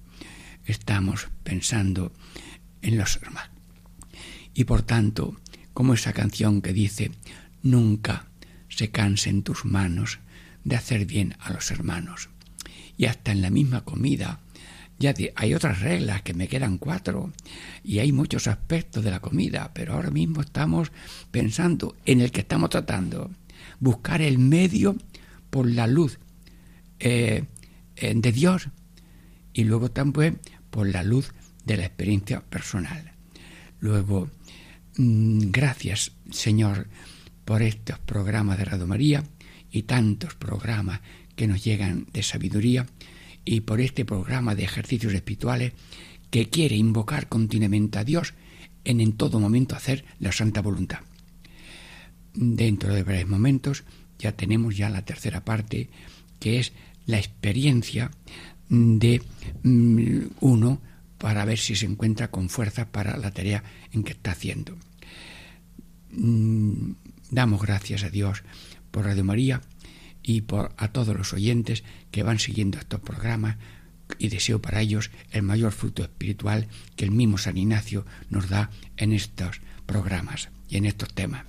Estamos 0.66 1.30
pensando 1.44 2.12
en 2.82 2.98
los 2.98 3.16
hermanos. 3.18 3.57
Y 4.58 4.64
por 4.64 4.82
tanto, 4.82 5.36
como 5.76 5.94
esa 5.94 6.14
canción 6.14 6.64
que 6.64 6.74
dice, 6.74 7.12
nunca 7.62 8.26
se 8.70 8.90
cansen 8.90 9.44
tus 9.44 9.66
manos 9.66 10.18
de 10.64 10.76
hacer 10.76 11.06
bien 11.06 11.36
a 11.40 11.54
los 11.54 11.70
hermanos. 11.70 12.30
Y 12.98 13.06
hasta 13.06 13.32
en 13.32 13.44
la 13.44 13.52
misma 13.52 13.86
comida, 13.86 14.40
ya 14.98 15.14
hay 15.36 15.54
otras 15.54 15.82
reglas 15.82 16.24
que 16.24 16.34
me 16.34 16.48
quedan 16.48 16.80
cuatro 16.80 17.32
y 17.84 18.00
hay 18.00 18.12
muchos 18.12 18.48
aspectos 18.48 19.04
de 19.04 19.12
la 19.12 19.20
comida, 19.20 19.76
pero 19.76 19.94
ahora 19.94 20.10
mismo 20.10 20.42
estamos 20.42 20.92
pensando 21.30 21.96
en 22.08 22.22
el 22.22 22.32
que 22.32 22.42
estamos 22.42 22.72
tratando, 22.72 23.30
buscar 23.80 24.24
el 24.24 24.40
medio 24.40 24.96
por 25.52 25.70
la 25.70 25.86
luz 25.86 26.18
eh, 27.00 27.44
eh, 27.96 28.14
de 28.16 28.32
Dios 28.32 28.70
y 29.54 29.66
luego 29.66 29.92
también 29.92 30.40
por 30.72 30.88
la 30.88 31.04
luz 31.04 31.32
de 31.64 31.78
la 31.78 31.86
experiencia 31.86 32.42
personal. 32.42 33.12
Luego, 33.80 34.32
gracias 34.98 36.12
Señor 36.32 36.88
por 37.46 37.62
estos 37.62 38.00
programas 38.00 38.58
de 38.58 38.66
Radio 38.66 38.88
María 38.88 39.24
y 39.72 39.84
tantos 39.84 40.34
programas 40.34 41.02
que 41.36 41.48
nos 41.48 41.64
llegan 41.64 42.08
de 42.14 42.24
sabiduría 42.24 42.88
y 43.46 43.62
por 43.62 43.80
este 43.80 44.06
programa 44.06 44.56
de 44.56 44.64
ejercicios 44.64 45.14
espirituales 45.14 45.74
que 46.32 46.50
quiere 46.50 46.76
invocar 46.76 47.30
continuamente 47.30 48.00
a 48.00 48.04
Dios 48.04 48.34
en 48.86 49.00
en 49.00 49.14
todo 49.14 49.40
momento 49.40 49.76
hacer 49.76 50.04
la 50.20 50.32
santa 50.32 50.62
voluntad. 50.62 51.00
Dentro 52.34 52.94
de 52.94 53.04
breves 53.04 53.28
momentos 53.28 53.84
ya 54.18 54.32
tenemos 54.32 54.76
ya 54.76 54.90
la 54.90 55.06
tercera 55.06 55.46
parte, 55.46 55.90
que 56.40 56.60
es 56.60 56.74
la 57.06 57.20
experiencia 57.20 58.12
de 58.70 59.22
mm, 59.64 60.22
uno 60.42 60.82
para 61.18 61.46
ver 61.46 61.58
si 61.58 61.76
se 61.76 61.86
encuentra 61.86 62.30
con 62.30 62.50
fuerza 62.50 62.92
para 62.92 63.18
la 63.18 63.32
tarea 63.32 63.64
en 63.92 64.04
que 64.04 64.14
está 64.14 64.32
haciendo. 64.32 64.78
Mm, 66.12 66.92
damos 67.32 67.62
gracias 67.62 68.04
a 68.04 68.10
Dios 68.10 68.44
por 68.92 69.06
Radio 69.06 69.24
María 69.24 69.62
y 70.24 70.42
por 70.42 70.74
a 70.78 70.90
todos 70.90 71.16
los 71.16 71.34
oyentes 71.34 71.84
que 72.12 72.24
van 72.24 72.40
siguiendo 72.40 72.78
estos 72.78 73.00
programas 73.00 73.58
y 74.20 74.30
deseo 74.30 74.62
para 74.62 74.82
ellos 74.82 75.12
el 75.32 75.44
mayor 75.44 75.72
fruto 75.72 76.04
espiritual 76.04 76.68
que 76.96 77.06
el 77.06 77.12
mismo 77.12 77.38
San 77.38 77.58
Ignacio 77.58 78.06
nos 78.30 78.50
da 78.50 78.70
en 78.96 79.14
estos 79.14 79.62
programas 79.86 80.50
y 80.70 80.78
en 80.78 80.86
estos 80.86 81.14
temas. 81.14 81.46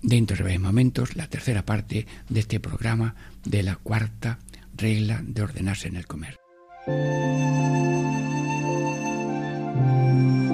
Dentro 0.00 0.36
de 0.36 0.44
breves 0.44 0.60
momentos, 0.60 1.16
la 1.16 1.28
tercera 1.28 1.64
parte 1.64 2.06
de 2.28 2.40
este 2.40 2.60
programa 2.60 3.16
de 3.44 3.62
la 3.62 3.76
cuarta 3.76 4.38
regla 4.76 5.20
de 5.24 5.42
ordenarse 5.42 5.88
en 5.88 5.96
el 5.96 6.06
comer. 6.06 6.36
Amen. 10.18 10.47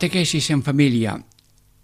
Catequesis 0.00 0.48
en 0.48 0.62
familia, 0.62 1.26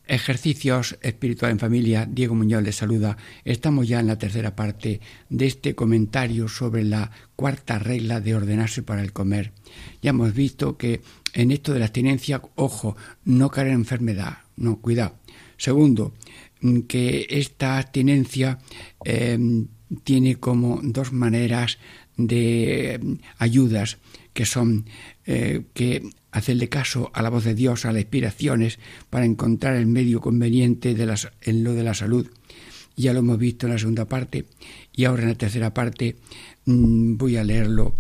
ejercicios 0.07 0.97
espiritual 1.03 1.53
en 1.53 1.59
familia. 1.59 2.09
Diego 2.11 2.35
Muñoz 2.35 2.63
les 2.63 2.77
saluda. 2.77 3.19
Estamos 3.45 3.87
ya 3.87 4.01
en 4.01 4.07
la 4.07 4.17
tercera 4.17 4.57
parte 4.57 5.03
de 5.29 5.47
este 5.47 5.75
comentario 5.75 6.49
sobre 6.49 6.83
la 6.83 7.11
cuarta 7.37 7.79
regla 7.79 8.23
de 8.23 8.35
ordenarse 8.35 8.83
para 8.83 9.03
el 9.03 9.13
comer. 9.13 9.53
Ya 10.01 10.11
hemos 10.11 10.33
visto 10.33 10.79
que 10.79 11.03
en 11.35 11.51
esto 11.51 11.75
de 11.75 11.81
la 11.81 11.85
abstinencia, 11.85 12.41
ojo, 12.55 12.97
no 13.27 13.51
caer 13.51 13.67
en 13.67 13.75
enfermedad, 13.75 14.39
no, 14.57 14.81
cuidado. 14.81 15.17
Segundo, 15.59 16.15
que 16.89 17.27
esta 17.29 17.77
abstinencia 17.77 18.61
em, 19.05 19.67
tiene 20.05 20.37
como 20.37 20.81
dos 20.83 21.13
maneras 21.13 21.77
de 22.17 22.95
em, 22.95 23.19
ayudas 23.37 23.99
que 24.33 24.47
son 24.47 24.87
eh, 25.27 25.65
que 25.75 26.09
hacerle 26.31 26.69
caso 26.69 27.11
a 27.15 27.23
la 27.23 27.31
voz 27.31 27.45
de 27.45 27.55
Dios, 27.55 27.85
a 27.85 27.93
las 27.93 28.03
inspiraciones, 28.03 28.79
para 29.11 29.25
encontrar 29.25 29.75
el 29.75 29.87
medio 29.87 30.21
conveniente 30.21 30.95
en 31.41 31.65
lo 31.65 31.73
de 31.73 31.83
la 31.83 31.95
salud. 31.95 32.29
Ya 32.95 33.13
lo 33.13 33.19
hemos 33.19 33.39
visto 33.39 33.67
en 33.67 33.73
la 33.73 33.79
segunda 33.79 34.05
parte 34.05 34.47
y 34.95 35.05
ahora 35.05 35.23
en 35.23 35.31
la 35.31 35.35
tercera 35.35 35.75
parte 35.75 36.17
mm, 36.67 37.17
voy 37.17 37.37
a 37.37 37.45
leerlo 37.45 37.95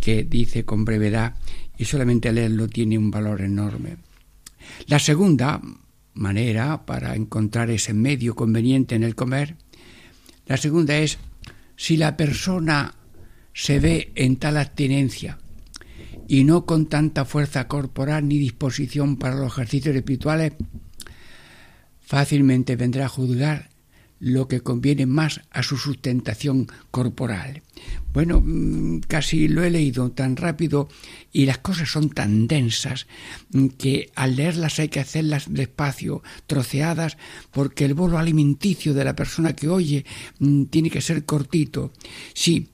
que 0.00 0.24
dice 0.24 0.64
con 0.64 0.84
brevedad 0.84 1.36
y 1.76 1.84
solamente 1.84 2.32
leerlo 2.32 2.68
tiene 2.68 2.98
un 2.98 3.10
valor 3.10 3.42
enorme. 3.42 3.98
La 4.86 4.98
segunda 4.98 5.60
manera 6.14 6.84
para 6.84 7.14
encontrar 7.14 7.70
ese 7.70 7.94
medio 7.94 8.34
conveniente 8.34 8.96
en 8.96 9.04
el 9.04 9.14
comer, 9.14 9.56
la 10.46 10.56
segunda 10.56 10.96
es 10.98 11.18
si 11.76 11.96
la 11.96 12.16
persona 12.16 12.94
se 13.54 13.78
ve 13.78 14.10
en 14.14 14.36
tal 14.36 14.56
abstinencia 14.56 15.38
y 16.28 16.44
no 16.44 16.66
con 16.66 16.86
tanta 16.86 17.24
fuerza 17.24 17.66
corporal 17.66 18.28
ni 18.28 18.38
disposición 18.38 19.16
para 19.16 19.34
los 19.34 19.52
ejercicios 19.52 19.96
espirituales, 19.96 20.52
fácilmente 22.00 22.76
vendrá 22.76 23.06
a 23.06 23.08
juzgar 23.08 23.70
lo 24.20 24.48
que 24.48 24.60
conviene 24.60 25.06
más 25.06 25.40
a 25.50 25.62
su 25.62 25.76
sustentación 25.76 26.66
corporal. 26.90 27.62
Bueno, 28.12 28.42
mm, 28.44 29.00
casi 29.06 29.48
lo 29.48 29.62
he 29.62 29.70
leído 29.70 30.10
tan 30.10 30.36
rápido 30.36 30.88
y 31.32 31.46
las 31.46 31.58
cosas 31.58 31.88
son 31.88 32.10
tan 32.10 32.48
densas 32.48 33.06
mm, 33.52 33.68
que 33.68 34.10
al 34.14 34.36
leerlas 34.36 34.80
hay 34.80 34.88
que 34.88 35.00
hacerlas 35.00 35.52
despacio, 35.52 36.22
troceadas, 36.46 37.16
porque 37.52 37.84
el 37.84 37.94
bolo 37.94 38.18
alimenticio 38.18 38.92
de 38.92 39.04
la 39.04 39.14
persona 39.14 39.54
que 39.54 39.68
oye 39.68 40.04
mm, 40.40 40.64
tiene 40.64 40.90
que 40.90 41.00
ser 41.00 41.24
cortito. 41.24 41.92
Sí, 42.34 42.68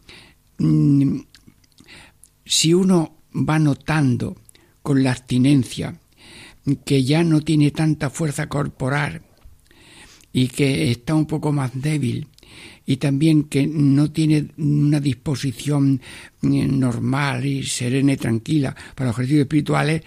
si 2.47 2.75
uno 2.75 3.24
va 3.35 3.59
notando 3.59 4.37
con 4.83 5.03
la 5.03 5.13
abstinencia 5.13 5.99
que 6.85 7.05
ya 7.05 7.23
no 7.25 7.41
tiene 7.43 7.71
tanta 7.71 8.11
fuerza 8.11 8.49
corporal 8.49 9.23
y 10.33 10.49
que 10.49 10.91
está 10.91 11.15
un 11.15 11.27
poco 11.27 11.53
más 11.53 11.71
débil 11.75 12.29
y 12.87 12.97
también 12.97 13.45
que 13.45 13.67
no 13.67 14.11
tiene 14.11 14.49
una 14.59 15.01
disposición 15.01 16.01
eh, 16.43 16.47
normal 16.47 17.45
y 17.45 17.63
serena 17.65 18.13
y 18.13 18.17
tranquila 18.17 18.75
para 18.95 19.09
los 19.09 19.17
ejercicios 19.17 19.43
espirituales, 19.43 20.03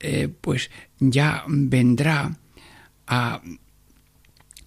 eh, 0.00 0.28
pues 0.28 0.70
ya 0.98 1.44
vendrá 1.48 2.38
a 3.06 3.42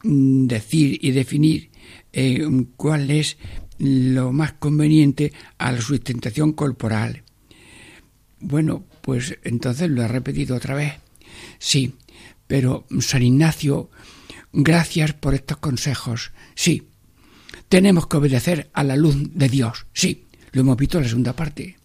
decir 0.04 1.00
y 1.02 1.12
definir 1.12 1.70
eh, 2.14 2.48
cuál 2.76 3.10
es 3.12 3.38
lo 3.80 4.32
más 4.32 4.54
conveniente 4.54 5.34
a 5.58 5.72
la 5.72 5.82
sustentación 5.82 6.54
corporal. 6.54 7.24
Bueno, 8.40 8.86
pues 9.02 9.38
entonces 9.44 9.90
lo 9.90 10.04
he 10.04 10.08
repetido 10.08 10.56
otra 10.56 10.76
vez. 10.76 10.94
Sí, 11.60 11.96
pero 12.48 12.86
San 13.00 13.24
Ignacio, 13.24 13.90
gracias 14.54 15.14
por 15.14 15.34
estos 15.34 15.58
consejos. 15.58 16.32
Sí, 16.56 16.88
tenemos 17.70 18.08
que 18.08 18.18
obedecer 18.18 18.70
a 18.74 18.84
la 18.84 18.96
luz 18.96 19.16
de 19.34 19.50
Dios. 19.50 19.88
Sí, 19.94 20.26
lo 20.52 20.62
hemos 20.62 20.78
visto 20.78 20.98
en 20.98 21.04
la 21.04 21.10
segunda 21.10 21.36
parte. 21.36 21.78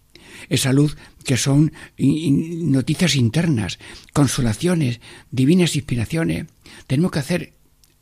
Esa 0.49 0.73
luz 0.73 0.97
que 1.25 1.37
son 1.37 1.71
noticias 1.97 3.15
internas, 3.15 3.79
consolaciones, 4.13 4.99
divinas 5.31 5.75
inspiraciones. 5.75 6.47
Tenemos 6.87 7.11
que 7.11 7.19
hacer 7.19 7.53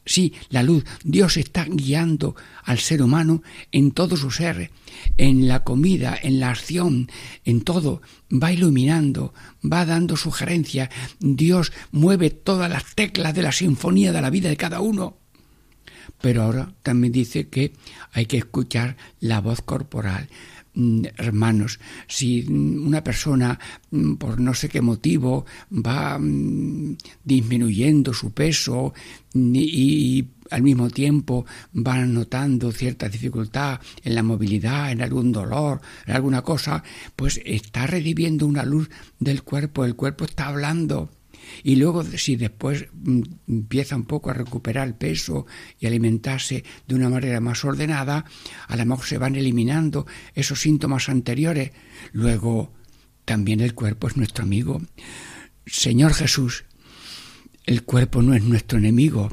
Sí, 0.05 0.33
la 0.49 0.63
luz. 0.63 0.83
Dios 1.03 1.37
está 1.37 1.65
guiando 1.65 2.35
al 2.63 2.79
ser 2.79 3.03
humano 3.03 3.43
en 3.71 3.91
todo 3.91 4.17
su 4.17 4.31
ser, 4.31 4.71
en 5.17 5.47
la 5.47 5.63
comida, 5.63 6.17
en 6.21 6.39
la 6.39 6.49
acción, 6.49 7.09
en 7.45 7.61
todo. 7.61 8.01
Va 8.31 8.51
iluminando, 8.51 9.33
va 9.63 9.85
dando 9.85 10.17
sugerencias. 10.17 10.89
Dios 11.19 11.71
mueve 11.91 12.31
todas 12.31 12.69
las 12.69 12.95
teclas 12.95 13.35
de 13.35 13.43
la 13.43 13.51
sinfonía 13.51 14.11
de 14.11 14.21
la 14.21 14.31
vida 14.31 14.49
de 14.49 14.57
cada 14.57 14.81
uno. 14.81 15.17
Pero 16.19 16.43
ahora 16.43 16.73
también 16.81 17.13
dice 17.13 17.47
que 17.49 17.73
hay 18.11 18.25
que 18.25 18.37
escuchar 18.37 18.97
la 19.19 19.39
voz 19.39 19.61
corporal. 19.61 20.29
Mm, 20.73 21.03
hermanos, 21.17 21.79
si 22.07 22.45
una 22.47 23.03
persona 23.03 23.59
mm, 23.91 24.13
por 24.13 24.39
no 24.39 24.53
sé 24.53 24.69
qué 24.69 24.79
motivo 24.79 25.45
va 25.69 26.17
mm, 26.17 26.95
disminuyendo 27.25 28.13
su 28.13 28.31
peso 28.31 28.93
y, 29.33 30.27
al 30.49 30.63
mismo 30.63 30.89
tiempo 30.89 31.45
va 31.75 31.97
notando 32.05 32.71
cierta 32.73 33.07
dificultad 33.07 33.79
en 34.03 34.15
la 34.15 34.23
movilidad, 34.23 34.91
en 34.91 35.01
algún 35.01 35.31
dolor, 35.31 35.81
en 36.05 36.15
alguna 36.15 36.41
cosa, 36.41 36.83
pues 37.15 37.41
está 37.45 37.87
recibiendo 37.87 38.47
una 38.47 38.65
luz 38.65 38.89
del 39.19 39.43
cuerpo, 39.43 39.85
el 39.85 39.95
cuerpo 39.95 40.25
está 40.25 40.47
hablando 40.47 41.09
y 41.63 41.75
luego 41.75 42.03
si 42.03 42.35
después 42.35 42.87
mm, 42.93 43.21
empieza 43.47 43.95
un 43.95 44.05
poco 44.05 44.29
a 44.29 44.33
recuperar 44.33 44.87
el 44.87 44.95
peso 44.95 45.45
y 45.79 45.87
alimentarse 45.87 46.63
de 46.87 46.95
una 46.95 47.09
manera 47.09 47.39
más 47.39 47.63
ordenada, 47.65 48.25
a 48.67 48.75
lo 48.75 48.85
mejor 48.85 49.05
se 49.05 49.17
van 49.17 49.35
eliminando 49.35 50.05
esos 50.33 50.61
síntomas 50.61 51.09
anteriores. 51.09 51.71
Luego 52.11 52.73
también 53.25 53.61
el 53.61 53.73
cuerpo 53.73 54.07
es 54.07 54.17
nuestro 54.17 54.43
amigo. 54.43 54.81
Señor 55.65 56.13
Jesús, 56.13 56.65
el 57.65 57.83
cuerpo 57.83 58.21
no 58.21 58.33
es 58.33 58.43
nuestro 58.43 58.79
enemigo, 58.79 59.31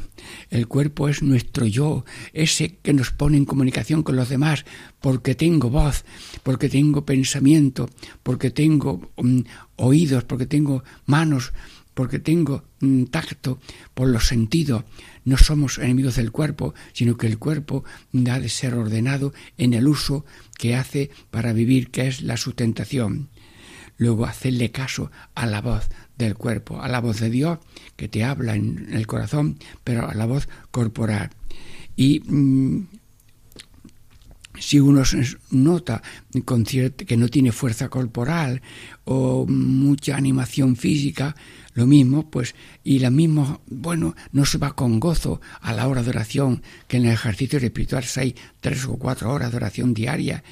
el 0.50 0.68
cuerpo 0.68 1.08
es 1.08 1.22
nuestro 1.22 1.66
yo, 1.66 2.04
ese 2.32 2.76
que 2.76 2.92
nos 2.92 3.10
pone 3.10 3.38
en 3.38 3.46
comunicación 3.46 4.02
con 4.02 4.16
los 4.16 4.28
demás, 4.28 4.66
porque 5.00 5.34
tengo 5.34 5.70
voz, 5.70 6.04
porque 6.42 6.68
tengo 6.68 7.06
pensamiento, 7.06 7.88
porque 8.22 8.50
tengo 8.50 9.10
mm, 9.16 9.40
oídos, 9.76 10.24
porque 10.24 10.46
tengo 10.46 10.84
manos, 11.06 11.52
porque 11.98 12.20
tengo 12.20 12.62
tacto 13.10 13.58
por 13.92 14.06
los 14.06 14.28
sentidos. 14.28 14.84
No 15.24 15.36
somos 15.36 15.78
enemigos 15.78 16.14
del 16.14 16.30
cuerpo, 16.30 16.72
sino 16.92 17.16
que 17.16 17.26
el 17.26 17.38
cuerpo 17.38 17.82
ha 18.30 18.38
de 18.38 18.48
ser 18.48 18.74
ordenado 18.74 19.34
en 19.56 19.74
el 19.74 19.88
uso 19.88 20.24
que 20.56 20.76
hace 20.76 21.10
para 21.32 21.52
vivir, 21.52 21.90
que 21.90 22.06
es 22.06 22.22
la 22.22 22.36
sustentación. 22.36 23.30
Luego 23.96 24.26
hacerle 24.26 24.70
caso 24.70 25.10
a 25.34 25.46
la 25.46 25.60
voz 25.60 25.88
del 26.16 26.36
cuerpo, 26.36 26.80
a 26.80 26.86
la 26.86 27.00
voz 27.00 27.18
de 27.18 27.30
Dios 27.30 27.58
que 27.96 28.06
te 28.06 28.22
habla 28.22 28.54
en 28.54 28.90
el 28.92 29.08
corazón, 29.08 29.58
pero 29.82 30.08
a 30.08 30.14
la 30.14 30.26
voz 30.26 30.48
corporal. 30.70 31.30
Y 31.96 32.20
mm, 32.20 32.86
si 34.60 34.78
uno 34.78 35.02
nota 35.50 36.00
que 37.06 37.16
no 37.16 37.28
tiene 37.28 37.50
fuerza 37.50 37.88
corporal 37.88 38.62
o 39.04 39.46
mucha 39.48 40.16
animación 40.16 40.76
física, 40.76 41.34
lo 41.78 41.86
mismo, 41.86 42.28
pues, 42.28 42.56
y 42.82 42.98
la 42.98 43.08
misma, 43.08 43.60
bueno, 43.68 44.16
no 44.32 44.44
se 44.44 44.58
va 44.58 44.74
con 44.74 44.98
gozo 44.98 45.40
a 45.60 45.72
la 45.72 45.86
hora 45.86 46.02
de 46.02 46.10
oración, 46.10 46.64
que 46.88 46.96
en 46.96 47.06
el 47.06 47.12
ejercicio 47.12 47.60
espiritual 47.60 48.04
hay 48.16 48.34
tres 48.60 48.84
o 48.86 48.96
cuatro 48.96 49.32
horas 49.32 49.52
de 49.52 49.58
oración 49.58 49.94
diaria. 49.94 50.42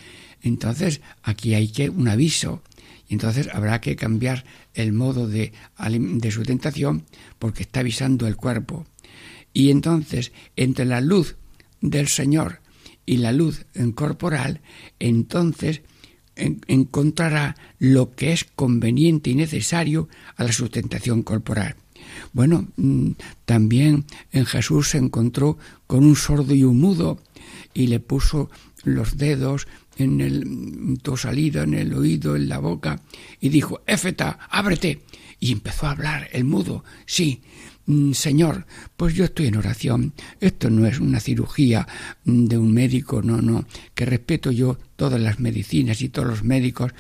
Entonces, 0.41 1.01
aquí 1.25 1.55
hay 1.55 1.67
que 1.67 1.91
un 1.91 2.07
aviso. 2.07 2.63
Y 3.09 3.15
entonces 3.15 3.49
habrá 3.53 3.81
que 3.81 3.97
cambiar 3.97 4.45
el 4.73 4.93
modo 4.93 5.27
de, 5.27 5.53
de 5.89 6.31
sustentación 6.31 7.05
porque 7.41 7.65
está 7.65 7.81
avisando 7.81 8.29
el 8.29 8.37
cuerpo. 8.37 8.87
Y 9.53 9.71
entonces, 9.71 10.31
entre 10.55 10.85
la 10.85 11.01
luz 11.01 11.35
del 11.81 12.07
Señor 12.07 12.61
y 13.05 13.17
la 13.17 13.33
luz 13.33 13.67
corporal, 13.97 14.61
entonces 15.01 15.83
encontrará 16.37 17.57
lo 17.79 18.15
que 18.15 18.33
es 18.33 18.45
conveniente 18.45 19.31
y 19.31 19.35
necesario 19.35 20.09
a 20.37 20.45
la 20.45 20.53
sustentación 20.53 21.23
corporal. 21.23 21.77
Bueno, 22.33 22.69
mm, 22.77 23.13
también 23.45 24.05
en 24.33 24.47
Jesús 24.47 24.91
se 24.91 24.99
encontró 24.99 25.59
con 25.87 26.05
un 26.05 26.17
sordo 26.17 26.55
y 26.55 26.65
un 26.65 26.81
mudo 26.81 27.19
y 27.75 27.89
le 27.89 28.01
puso 28.01 28.51
los 28.85 29.17
dedos 29.17 29.67
en 29.97 30.21
el 30.21 30.99
tu 31.03 31.17
salida, 31.17 31.63
en 31.63 31.75
el 31.75 31.95
oído, 31.95 32.37
en 32.37 32.49
la 32.49 32.59
boca, 32.59 33.01
y 33.41 33.49
dijo, 33.49 33.81
Éfeta, 33.87 34.39
ábrete. 34.51 35.03
Y 35.39 35.53
empezó 35.53 35.87
a 35.87 35.91
hablar 35.91 36.29
el 36.33 36.45
mudo. 36.45 36.83
Sí, 37.05 37.43
Mm, 37.87 38.13
Señor, 38.13 38.67
pues 38.97 39.15
yo 39.15 39.25
estoy 39.25 39.47
en 39.47 39.57
oración. 39.57 40.13
Esto 40.41 40.71
no 40.71 40.87
es 40.87 40.99
una 40.99 41.21
cirugía 41.21 41.87
mm, 42.25 42.47
de 42.47 42.59
un 42.59 42.73
médico, 42.73 43.23
no, 43.23 43.41
no, 43.41 43.65
que 43.95 44.05
respeto 44.05 44.51
yo 44.51 44.79
todas 44.97 45.21
las 45.21 45.39
medicinas 45.39 46.03
y 46.03 46.09
todos 46.09 46.29
los 46.29 46.43
médicos 46.43 46.93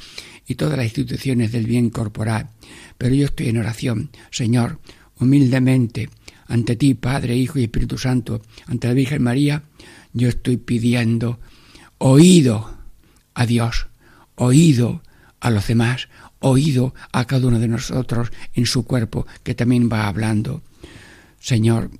y 0.46 0.54
todas 0.54 0.76
las 0.76 0.86
instituciones 0.86 1.52
del 1.52 1.66
bien 1.66 1.90
corporal. 1.90 2.50
Pero 2.98 3.14
yo 3.14 3.26
estoy 3.26 3.48
en 3.48 3.58
oración, 3.58 4.10
Señor, 4.30 4.78
humildemente, 5.18 6.08
ante 6.46 6.76
ti, 6.76 6.94
Padre, 6.94 7.36
Hijo 7.36 7.58
y 7.58 7.64
Espíritu 7.64 7.98
Santo, 7.98 8.42
ante 8.66 8.88
la 8.88 8.94
Virgen 8.94 9.22
María, 9.22 9.62
yo 10.12 10.28
estoy 10.28 10.56
pidiendo 10.56 11.40
oído 11.98 12.76
a 13.34 13.46
Dios, 13.46 13.88
oído 14.36 15.02
a 15.40 15.50
los 15.50 15.66
demás, 15.66 16.08
oído 16.40 16.94
a 17.12 17.24
cada 17.26 17.46
uno 17.48 17.58
de 17.58 17.68
nosotros 17.68 18.30
en 18.54 18.66
su 18.66 18.84
cuerpo, 18.84 19.26
que 19.42 19.54
también 19.54 19.90
va 19.92 20.06
hablando. 20.06 20.62
Señor, 21.40 21.90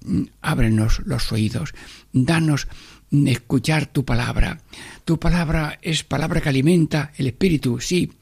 ábrenos 0.40 1.02
los 1.04 1.30
oídos, 1.32 1.74
danos 2.12 2.68
escuchar 3.27 3.87
tu 3.87 4.05
palabra. 4.05 4.61
Tu 5.05 5.19
palabra 5.19 5.79
es 5.83 6.05
palabra 6.05 6.40
que 6.40 6.49
alimenta 6.49 7.12
el 7.16 7.29
espíritu, 7.29 7.81
sí, 7.81 8.12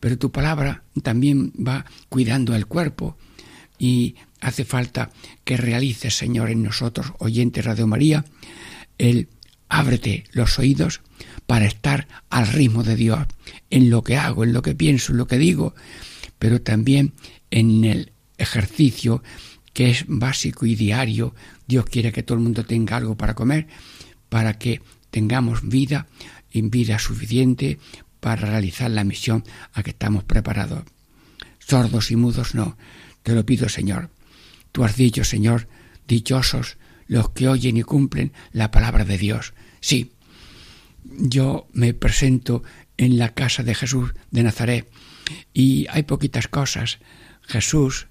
pero 0.00 0.18
tu 0.18 0.30
palabra 0.30 0.82
también 1.02 1.52
va 1.54 1.84
cuidando 2.08 2.54
el 2.54 2.66
cuerpo 2.66 3.16
y 3.78 4.16
hace 4.40 4.64
falta 4.64 5.10
que 5.44 5.56
realices, 5.56 6.16
Señor, 6.16 6.50
en 6.50 6.62
nosotros, 6.62 7.12
oyentes 7.18 7.64
Radio 7.64 7.86
María, 7.86 8.24
el 8.98 9.28
ábrete 9.68 10.24
los 10.32 10.58
oídos 10.58 11.00
para 11.46 11.66
estar 11.66 12.08
al 12.30 12.46
ritmo 12.46 12.82
de 12.82 12.96
Dios, 12.96 13.26
en 13.70 13.90
lo 13.90 14.02
que 14.02 14.16
hago, 14.16 14.44
en 14.44 14.52
lo 14.52 14.62
que 14.62 14.74
pienso, 14.74 15.12
en 15.12 15.18
lo 15.18 15.26
que 15.26 15.38
digo, 15.38 15.74
pero 16.38 16.60
también 16.60 17.12
en 17.50 17.84
el 17.84 18.12
ejercicio 18.36 19.22
que 19.72 19.90
es 19.90 20.04
básico 20.06 20.66
y 20.66 20.74
diario. 20.74 21.34
Dios 21.66 21.86
quiere 21.86 22.12
que 22.12 22.22
todo 22.22 22.36
el 22.36 22.44
mundo 22.44 22.64
tenga 22.64 22.96
algo 22.96 23.16
para 23.16 23.34
comer, 23.34 23.66
para 24.28 24.58
que 24.58 24.80
tengamos 25.10 25.66
vida 25.68 26.06
y 26.50 26.62
vida 26.62 26.98
suficiente 26.98 27.78
para 28.20 28.46
realizar 28.46 28.90
la 28.90 29.04
misión 29.04 29.44
a 29.72 29.82
que 29.82 29.90
estamos 29.90 30.24
preparados. 30.24 30.84
Sordos 31.58 32.10
y 32.10 32.16
mudos 32.16 32.54
no. 32.54 32.76
Te 33.22 33.34
lo 33.34 33.44
pido, 33.44 33.68
Señor. 33.68 34.10
Tú 34.72 34.84
has 34.84 34.96
dicho, 34.96 35.24
Señor, 35.24 35.68
dichosos 36.06 36.78
los 37.06 37.30
que 37.30 37.48
oyen 37.48 37.76
y 37.76 37.82
cumplen 37.82 38.32
la 38.52 38.70
palabra 38.70 39.04
de 39.04 39.18
Dios. 39.18 39.54
Sí, 39.80 40.12
yo 41.04 41.68
me 41.72 41.94
presento 41.94 42.62
en 42.96 43.18
la 43.18 43.34
casa 43.34 43.62
de 43.62 43.74
Jesús 43.74 44.12
de 44.30 44.42
Nazaret 44.42 44.88
y 45.54 45.86
hay 45.90 46.02
poquitas 46.02 46.48
cosas. 46.48 46.98
Jesús 47.42 48.08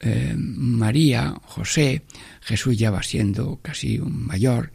eh, 0.00 0.34
María, 0.36 1.34
José, 1.42 2.02
Jesús 2.40 2.76
ya 2.78 2.90
va 2.90 3.02
siendo 3.02 3.60
casi 3.60 3.98
un 3.98 4.26
mayor, 4.26 4.72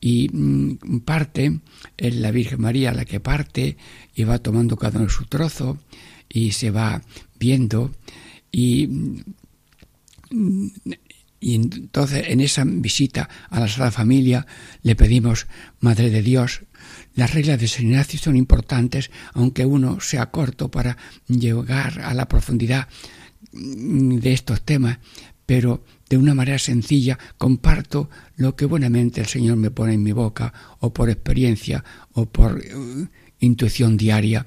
y 0.00 0.28
mm, 0.32 1.00
parte, 1.00 1.60
es 1.96 2.14
la 2.14 2.30
Virgen 2.30 2.60
María 2.60 2.92
la 2.92 3.04
que 3.04 3.20
parte 3.20 3.76
y 4.14 4.24
va 4.24 4.38
tomando 4.38 4.76
cada 4.76 4.98
uno 4.98 5.08
su 5.08 5.26
trozo 5.26 5.78
y 6.28 6.52
se 6.52 6.70
va 6.70 7.02
viendo 7.38 7.92
y 8.50 8.86
mm, 10.30 10.66
Y 11.42 11.54
entonces 11.54 12.28
en 12.28 12.40
esa 12.40 12.64
visita 12.66 13.28
a 13.48 13.60
la 13.60 13.68
Sala 13.68 13.90
Familia 13.90 14.46
le 14.82 14.94
pedimos, 14.94 15.46
Madre 15.80 16.10
de 16.10 16.22
Dios, 16.22 16.62
las 17.14 17.32
reglas 17.32 17.58
de 17.58 17.66
San 17.66 17.86
Ignacio 17.86 18.18
son 18.18 18.36
importantes, 18.36 19.10
aunque 19.32 19.64
uno 19.64 20.00
sea 20.00 20.30
corto 20.30 20.70
para 20.70 20.98
llegar 21.26 22.02
a 22.02 22.12
la 22.12 22.28
profundidad 22.28 22.88
de 23.52 24.32
estos 24.32 24.62
temas, 24.62 24.98
pero 25.46 25.82
de 26.10 26.18
una 26.18 26.34
manera 26.34 26.58
sencilla 26.58 27.18
comparto 27.38 28.10
lo 28.36 28.56
que 28.56 28.66
buenamente 28.66 29.20
el 29.20 29.28
Señor 29.28 29.56
me 29.56 29.70
pone 29.70 29.94
en 29.94 30.02
mi 30.02 30.10
boca, 30.12 30.52
o 30.80 30.92
por 30.92 31.08
experiencia, 31.08 31.84
o 32.12 32.26
por 32.26 32.56
uh, 32.56 33.08
intuición 33.38 33.96
diaria. 33.96 34.44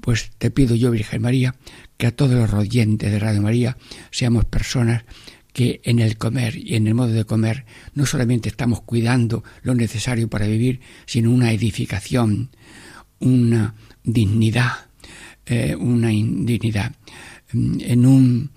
Pues 0.00 0.30
te 0.38 0.50
pido 0.50 0.74
yo, 0.74 0.90
Virgen 0.90 1.20
María, 1.20 1.54
que 1.98 2.06
a 2.06 2.16
todos 2.16 2.34
los 2.34 2.54
oyentes 2.54 3.12
de 3.12 3.18
Radio 3.18 3.42
María 3.42 3.76
seamos 4.10 4.46
personas 4.46 5.04
que 5.52 5.82
en 5.84 5.98
el 5.98 6.16
comer 6.16 6.56
y 6.56 6.76
en 6.76 6.86
el 6.86 6.94
modo 6.94 7.12
de 7.12 7.24
comer 7.26 7.66
no 7.92 8.06
solamente 8.06 8.48
estamos 8.48 8.80
cuidando 8.80 9.44
lo 9.62 9.74
necesario 9.74 10.30
para 10.30 10.46
vivir, 10.46 10.80
sino 11.04 11.30
una 11.30 11.52
edificación, 11.52 12.50
una 13.18 13.74
dignidad, 14.02 14.88
eh, 15.44 15.76
una 15.76 16.08
dignidad. 16.08 16.94
En 17.52 18.06
un, 18.06 18.52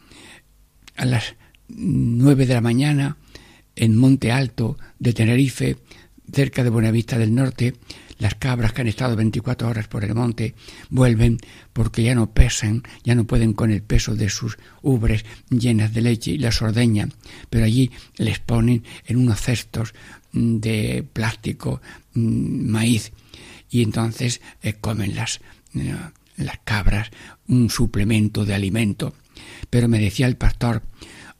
a 0.95 1.03
las 1.03 1.35
nueve 1.75 2.45
de 2.45 2.53
la 2.53 2.61
mañana, 2.61 3.17
en 3.75 3.97
Monte 3.97 4.31
Alto 4.31 4.77
de 4.99 5.13
Tenerife, 5.13 5.77
cerca 6.31 6.63
de 6.63 6.69
Buenavista 6.69 7.17
del 7.17 7.33
Norte, 7.33 7.73
las 8.19 8.35
cabras 8.35 8.73
que 8.73 8.81
han 8.81 8.87
estado 8.87 9.15
24 9.15 9.67
horas 9.67 9.87
por 9.87 10.03
el 10.03 10.15
monte 10.15 10.55
vuelven 10.89 11.39
porque 11.73 12.03
ya 12.03 12.15
no 12.15 12.31
pesan, 12.31 12.83
ya 13.03 13.15
no 13.15 13.25
pueden 13.25 13.53
con 13.53 13.71
el 13.71 13.81
peso 13.81 14.15
de 14.15 14.29
sus 14.29 14.57
ubres 14.81 15.25
llenas 15.49 15.93
de 15.93 16.01
leche 16.01 16.31
y 16.31 16.37
las 16.37 16.61
ordeñan, 16.61 17.13
pero 17.49 17.65
allí 17.65 17.91
les 18.17 18.39
ponen 18.39 18.83
en 19.05 19.17
unos 19.17 19.41
cestos 19.41 19.93
mm, 20.31 20.57
de 20.57 21.05
plástico 21.11 21.81
mm, 22.13 22.69
maíz. 22.69 23.11
Y 23.69 23.81
entonces 23.81 24.39
eh, 24.61 24.73
comen 24.79 25.15
las, 25.15 25.41
eh, 25.75 25.93
las 26.37 26.59
cabras 26.63 27.09
un 27.47 27.69
suplemento 27.69 28.45
de 28.45 28.53
alimento. 28.53 29.15
Pero 29.69 29.87
me 29.89 29.99
decía 29.99 30.27
el 30.27 30.37
pastor, 30.37 30.83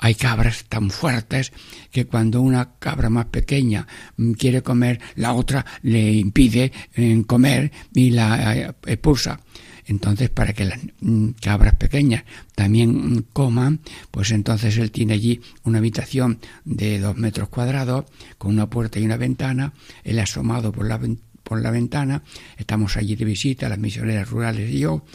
hay 0.04 0.16
cabras 0.16 0.66
tan 0.68 0.90
fuertes 0.90 1.54
que 1.90 2.04
cuando 2.04 2.42
una 2.42 2.74
cabra 2.78 3.10
más 3.10 3.28
pequeña 3.28 3.88
mm, 4.18 4.34
quiere 4.34 4.62
comer, 4.62 5.00
la 5.16 5.32
otra 5.32 5.66
le 5.82 6.12
impide 6.12 6.74
eh, 6.96 7.24
comer 7.26 7.72
y 7.94 8.10
la 8.10 8.54
eh, 8.54 8.74
expulsa. 8.86 9.40
Entonces, 9.86 10.30
para 10.30 10.52
que 10.52 10.66
las 10.66 10.80
mm, 11.00 11.30
cabras 11.42 11.76
pequeñas 11.76 12.26
también 12.54 12.90
mm, 12.90 13.26
coman, 13.32 13.80
pues 14.12 14.32
entonces 14.32 14.78
él 14.78 14.92
tiene 14.92 15.14
allí 15.14 15.40
una 15.64 15.78
habitación 15.78 16.40
de 16.66 17.00
dos 17.00 17.16
metros 17.16 17.48
cuadrados, 17.48 18.04
con 18.38 18.52
una 18.52 18.70
puerta 18.70 19.00
y 19.00 19.06
una 19.06 19.16
ventana, 19.16 19.72
él 20.04 20.20
asomado 20.20 20.74
por 20.74 20.86
la, 20.86 21.00
por 21.44 21.62
la 21.62 21.72
ventana, 21.72 22.24
estamos 22.58 22.98
allí 22.98 23.16
de 23.16 23.24
visita, 23.24 23.70
las 23.70 23.80
misioneras 23.80 24.30
rurales 24.30 24.70
y 24.70 24.80
yo, 24.80 25.06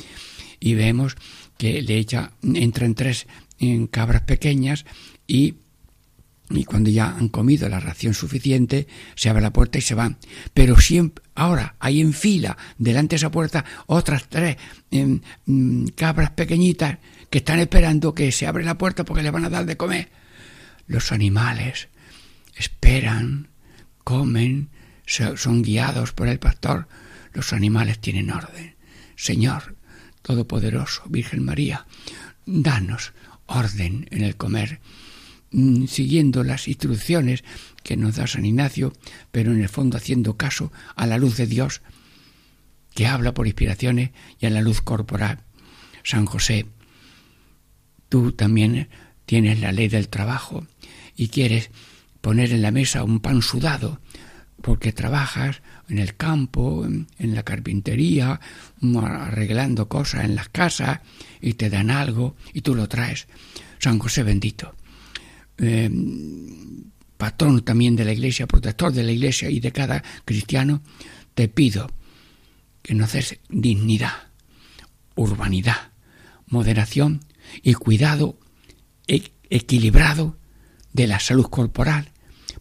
y 0.61 0.73
vemos 0.73 1.15
que 1.59 1.83
le 1.83 1.99
echa, 1.99 2.33
entra 2.43 2.87
en 2.87 2.95
tres 2.95 3.27
en 3.59 3.87
cabras 3.87 4.23
pequeñas 4.23 4.85
y, 5.27 5.57
y 6.51 6.65
cuando 6.65 6.91
ya 6.91 7.17
han 7.17 7.29
comido 7.29 7.69
la 7.69 7.81
ración 7.81 8.15
suficiente, 8.15 8.87
se 9.15 9.29
abre 9.29 9.43
la 9.43 9.53
puerta 9.53 9.79
y 9.79 9.83
se 9.83 9.95
van. 9.95 10.19
Pero 10.55 10.79
siempre, 10.81 11.25
ahora 11.35 11.77
hay 11.79 12.01
en 12.01 12.13
fila 12.13 12.57
delante 12.79 13.15
de 13.15 13.17
esa 13.17 13.31
puerta 13.31 13.65
otras 13.87 14.29
tres 14.29 14.57
em, 14.91 15.21
mm, 15.47 15.89
cabras 15.89 16.31
pequeñitas 16.31 16.99
que 17.31 17.39
están 17.39 17.59
esperando 17.59 18.15
que 18.15 18.33
se 18.33 18.47
abre 18.47 18.65
la 18.65 18.79
puerta 18.79 19.05
porque 19.05 19.23
le 19.23 19.31
van 19.31 19.45
a 19.45 19.51
dar 19.51 19.67
de 19.67 19.77
comer. 19.77 20.11
Los 20.87 21.13
animales 21.13 21.89
esperan, 22.57 23.49
comen, 24.05 24.71
son 25.07 25.63
guiados 25.63 26.13
por 26.13 26.29
el 26.29 26.39
pastor. 26.39 26.89
Los 27.33 27.53
animales 27.53 27.99
tienen 27.99 28.31
orden. 28.31 28.75
Señor 29.17 29.77
Todopoderoso, 30.23 31.03
Virgen 31.09 31.45
María, 31.45 31.87
danos 32.47 33.13
orden 33.49 34.07
en 34.11 34.23
el 34.23 34.37
comer, 34.37 34.81
mm, 35.51 35.87
siguiendo 35.87 36.45
las 36.45 36.69
instrucciones 36.69 37.43
que 37.83 37.97
nos 37.97 38.17
da 38.17 38.27
San 38.27 38.45
Ignacio, 38.45 38.93
pero 39.33 39.53
en 39.53 39.61
el 39.61 39.69
fondo 39.69 39.97
haciendo 39.97 40.37
caso 40.37 40.71
a 40.95 41.07
la 41.07 41.19
luz 41.19 41.37
de 41.37 41.47
Dios, 41.47 41.81
que 42.95 43.07
habla 43.07 43.35
por 43.35 43.47
inspiraciones, 43.47 44.11
y 44.39 44.47
a 44.47 44.51
la 44.51 44.61
luz 44.61 44.81
corporal. 44.81 45.41
San 46.05 46.27
José, 46.27 46.67
tú 48.09 48.33
también 48.33 48.89
tienes 49.27 49.61
la 49.61 49.73
ley 49.73 49.89
del 49.89 50.09
trabajo 50.09 50.67
y 51.17 51.29
quieres 51.29 51.71
poner 52.21 52.53
en 52.53 52.63
la 52.63 52.71
mesa 52.71 53.05
un 53.05 53.21
pan 53.21 53.43
sudado, 53.43 54.01
porque 54.63 54.93
trabajas 54.93 55.63
en 55.89 55.99
el 55.99 56.17
campo, 56.17 56.85
en 56.85 57.35
la 57.35 57.43
carpintería, 57.43 58.41
arreglando 59.03 59.89
cosas 59.89 60.25
en 60.25 60.35
las 60.35 60.49
casas 60.49 61.01
y 61.41 61.55
te 61.55 61.71
dan 61.71 61.91
algo 61.91 62.37
y 62.53 62.61
tú 62.61 62.75
lo 62.75 62.89
traes. 62.89 63.27
San 63.79 63.99
José 63.99 64.23
bendito, 64.23 64.75
eh, 65.59 65.91
patrón 67.17 67.65
también 67.65 67.97
de 67.97 68.05
la 68.05 68.13
iglesia, 68.13 68.47
protector 68.47 68.93
de 68.93 69.03
la 69.03 69.13
iglesia 69.13 69.51
y 69.51 69.61
de 69.61 69.73
cada 69.73 70.03
cristiano, 70.25 70.83
te 71.35 71.49
pido 71.49 71.91
que 72.83 72.95
nos 72.95 73.13
des 73.13 73.39
dignidad, 73.49 74.31
urbanidad, 75.15 75.93
moderación 76.47 77.21
y 77.63 77.75
cuidado 77.75 78.39
e-, 79.07 79.33
equilibrado 79.51 80.37
de 80.93 81.07
la 81.07 81.21
salud 81.21 81.47
corporal 81.47 82.13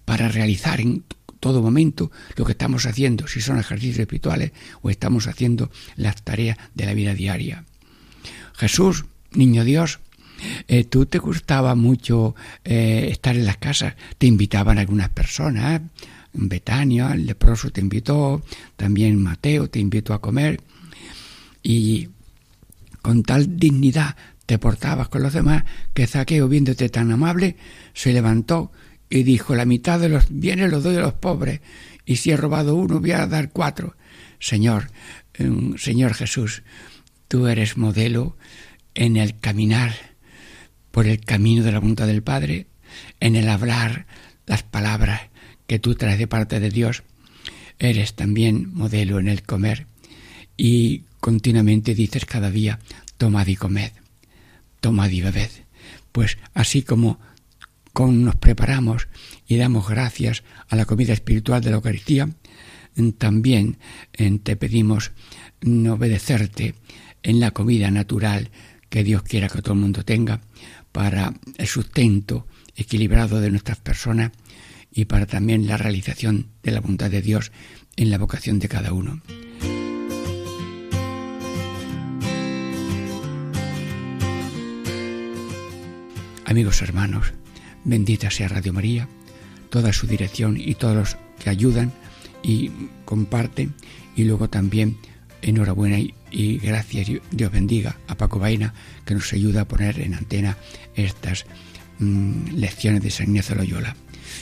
para 0.05 0.27
realizar 0.27 0.81
en 0.81 1.03
todo 1.39 1.61
momento 1.61 2.11
lo 2.35 2.45
que 2.45 2.51
estamos 2.53 2.85
haciendo, 2.85 3.27
si 3.27 3.41
son 3.41 3.59
ejercicios 3.59 3.99
espirituales 3.99 4.51
o 4.81 4.89
estamos 4.89 5.27
haciendo 5.27 5.71
las 5.95 6.21
tareas 6.23 6.57
de 6.73 6.85
la 6.85 6.93
vida 6.93 7.13
diaria. 7.13 7.63
Jesús, 8.55 9.05
niño 9.31 9.63
Dios, 9.63 9.99
eh, 10.67 10.83
tú 10.83 11.05
te 11.05 11.17
gustaba 11.17 11.75
mucho 11.75 12.35
eh, 12.63 13.09
estar 13.11 13.35
en 13.35 13.45
las 13.45 13.57
casas, 13.57 13.95
te 14.17 14.27
invitaban 14.27 14.77
algunas 14.77 15.09
personas, 15.09 15.81
Betania, 16.33 17.13
el 17.13 17.25
leproso 17.25 17.71
te 17.71 17.81
invitó, 17.81 18.43
también 18.75 19.21
Mateo 19.21 19.69
te 19.69 19.79
invitó 19.79 20.13
a 20.13 20.21
comer 20.21 20.61
y 21.63 22.09
con 23.01 23.23
tal 23.23 23.57
dignidad 23.57 24.15
te 24.45 24.59
portabas 24.59 25.09
con 25.09 25.23
los 25.23 25.33
demás 25.33 25.63
que 25.93 26.07
Zaqueo, 26.07 26.47
viéndote 26.47 26.89
tan 26.89 27.11
amable, 27.11 27.57
se 27.93 28.13
levantó 28.13 28.71
y 29.09 29.23
dijo, 29.23 29.55
la 29.55 29.65
mitad 29.65 29.99
de 29.99 30.09
los 30.09 30.25
bienes 30.29 30.71
los 30.71 30.83
doy 30.83 30.97
a 30.97 31.01
los 31.01 31.13
pobres, 31.13 31.61
y 32.05 32.17
si 32.17 32.31
he 32.31 32.37
robado 32.37 32.75
uno 32.75 32.99
voy 32.99 33.11
a 33.11 33.27
dar 33.27 33.51
cuatro. 33.51 33.95
Señor, 34.39 34.89
mm, 35.39 35.75
Señor 35.77 36.13
Jesús, 36.13 36.63
tú 37.27 37.47
eres 37.47 37.77
modelo 37.77 38.37
en 38.95 39.17
el 39.17 39.39
caminar 39.39 39.93
por 40.91 41.07
el 41.07 41.19
camino 41.19 41.63
de 41.63 41.71
la 41.71 41.79
voluntad 41.79 42.07
del 42.07 42.23
Padre, 42.23 42.67
en 43.19 43.35
el 43.35 43.49
hablar 43.49 44.07
las 44.45 44.63
palabras 44.63 45.21
que 45.67 45.79
tú 45.79 45.95
traes 45.95 46.17
de 46.17 46.27
parte 46.27 46.59
de 46.59 46.69
Dios. 46.69 47.03
Eres 47.79 48.15
también 48.15 48.73
modelo 48.73 49.19
en 49.19 49.27
el 49.27 49.43
comer 49.43 49.85
y 50.55 51.03
continuamente 51.19 51.93
dices 51.93 52.25
cada 52.25 52.49
día, 52.49 52.79
tomad 53.17 53.45
y 53.47 53.55
comed, 53.55 53.91
tomad 54.79 55.09
y 55.09 55.21
bebed. 55.21 55.51
Pues 56.11 56.37
así 56.53 56.81
como 56.81 57.19
con 57.97 58.23
nos 58.23 58.35
preparamos 58.35 59.07
y 59.47 59.57
damos 59.57 59.89
gracias 59.89 60.43
a 60.69 60.75
la 60.75 60.85
comida 60.85 61.13
espiritual 61.13 61.63
de 61.63 61.71
la 61.71 61.77
Eucaristía, 61.77 62.29
también 63.17 63.79
te 64.43 64.55
pedimos 64.55 65.13
obedecerte 65.65 66.75
en 67.23 67.39
la 67.39 67.49
comida 67.49 67.89
natural 67.89 68.51
que 68.89 69.03
Dios 69.03 69.23
quiera 69.23 69.49
que 69.49 69.63
todo 69.63 69.73
el 69.73 69.79
mundo 69.79 70.05
tenga 70.05 70.41
para 70.91 71.33
el 71.57 71.65
sustento 71.65 72.45
equilibrado 72.75 73.41
de 73.41 73.49
nuestras 73.49 73.79
personas 73.79 74.31
y 74.91 75.05
para 75.05 75.25
también 75.25 75.65
la 75.65 75.77
realización 75.77 76.49
de 76.61 76.73
la 76.73 76.81
voluntad 76.81 77.09
de 77.09 77.23
Dios 77.23 77.51
en 77.95 78.11
la 78.11 78.19
vocación 78.19 78.59
de 78.59 78.67
cada 78.67 78.93
uno. 78.93 79.23
Amigos 86.45 86.83
hermanos, 86.83 87.33
Bendita 87.87 88.29
sea 88.29 88.49
Radio 88.49 88.73
María, 88.73 89.07
toda 89.69 89.93
su 89.93 90.07
dirección 90.07 90.57
y 90.57 90.75
todos 90.75 90.95
los 90.95 91.17
que 91.41 91.49
ayudan 91.49 91.93
y 92.43 92.69
comparten. 93.05 93.73
Y 94.13 94.25
luego 94.25 94.49
también 94.49 94.97
enhorabuena 95.41 95.97
y, 96.29 96.57
gracias, 96.57 97.07
Dios 97.31 97.51
bendiga 97.51 97.97
a 98.07 98.15
Paco 98.15 98.39
Baina, 98.39 98.73
que 99.05 99.13
nos 99.13 99.31
ayuda 99.31 99.61
a 99.61 99.67
poner 99.67 100.01
en 100.01 100.15
antena 100.15 100.57
estas 100.95 101.45
mm, 101.99 102.49
lecciones 102.55 103.01
de 103.01 103.09
San 103.09 103.29
Ignacio 103.29 103.55
Loyola. 103.55 103.95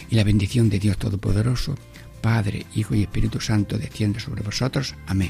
Y 0.09 0.15
la 0.15 0.23
bendición 0.23 0.69
de 0.69 0.79
Dios 0.79 0.97
Todopoderoso, 0.97 1.77
Padre, 2.21 2.65
Hijo 2.73 2.95
y 2.95 3.03
Espíritu 3.03 3.39
Santo, 3.39 3.77
descienda 3.77 4.19
sobre 4.19 4.41
vosotros. 4.41 4.95
Amén. 5.05 5.29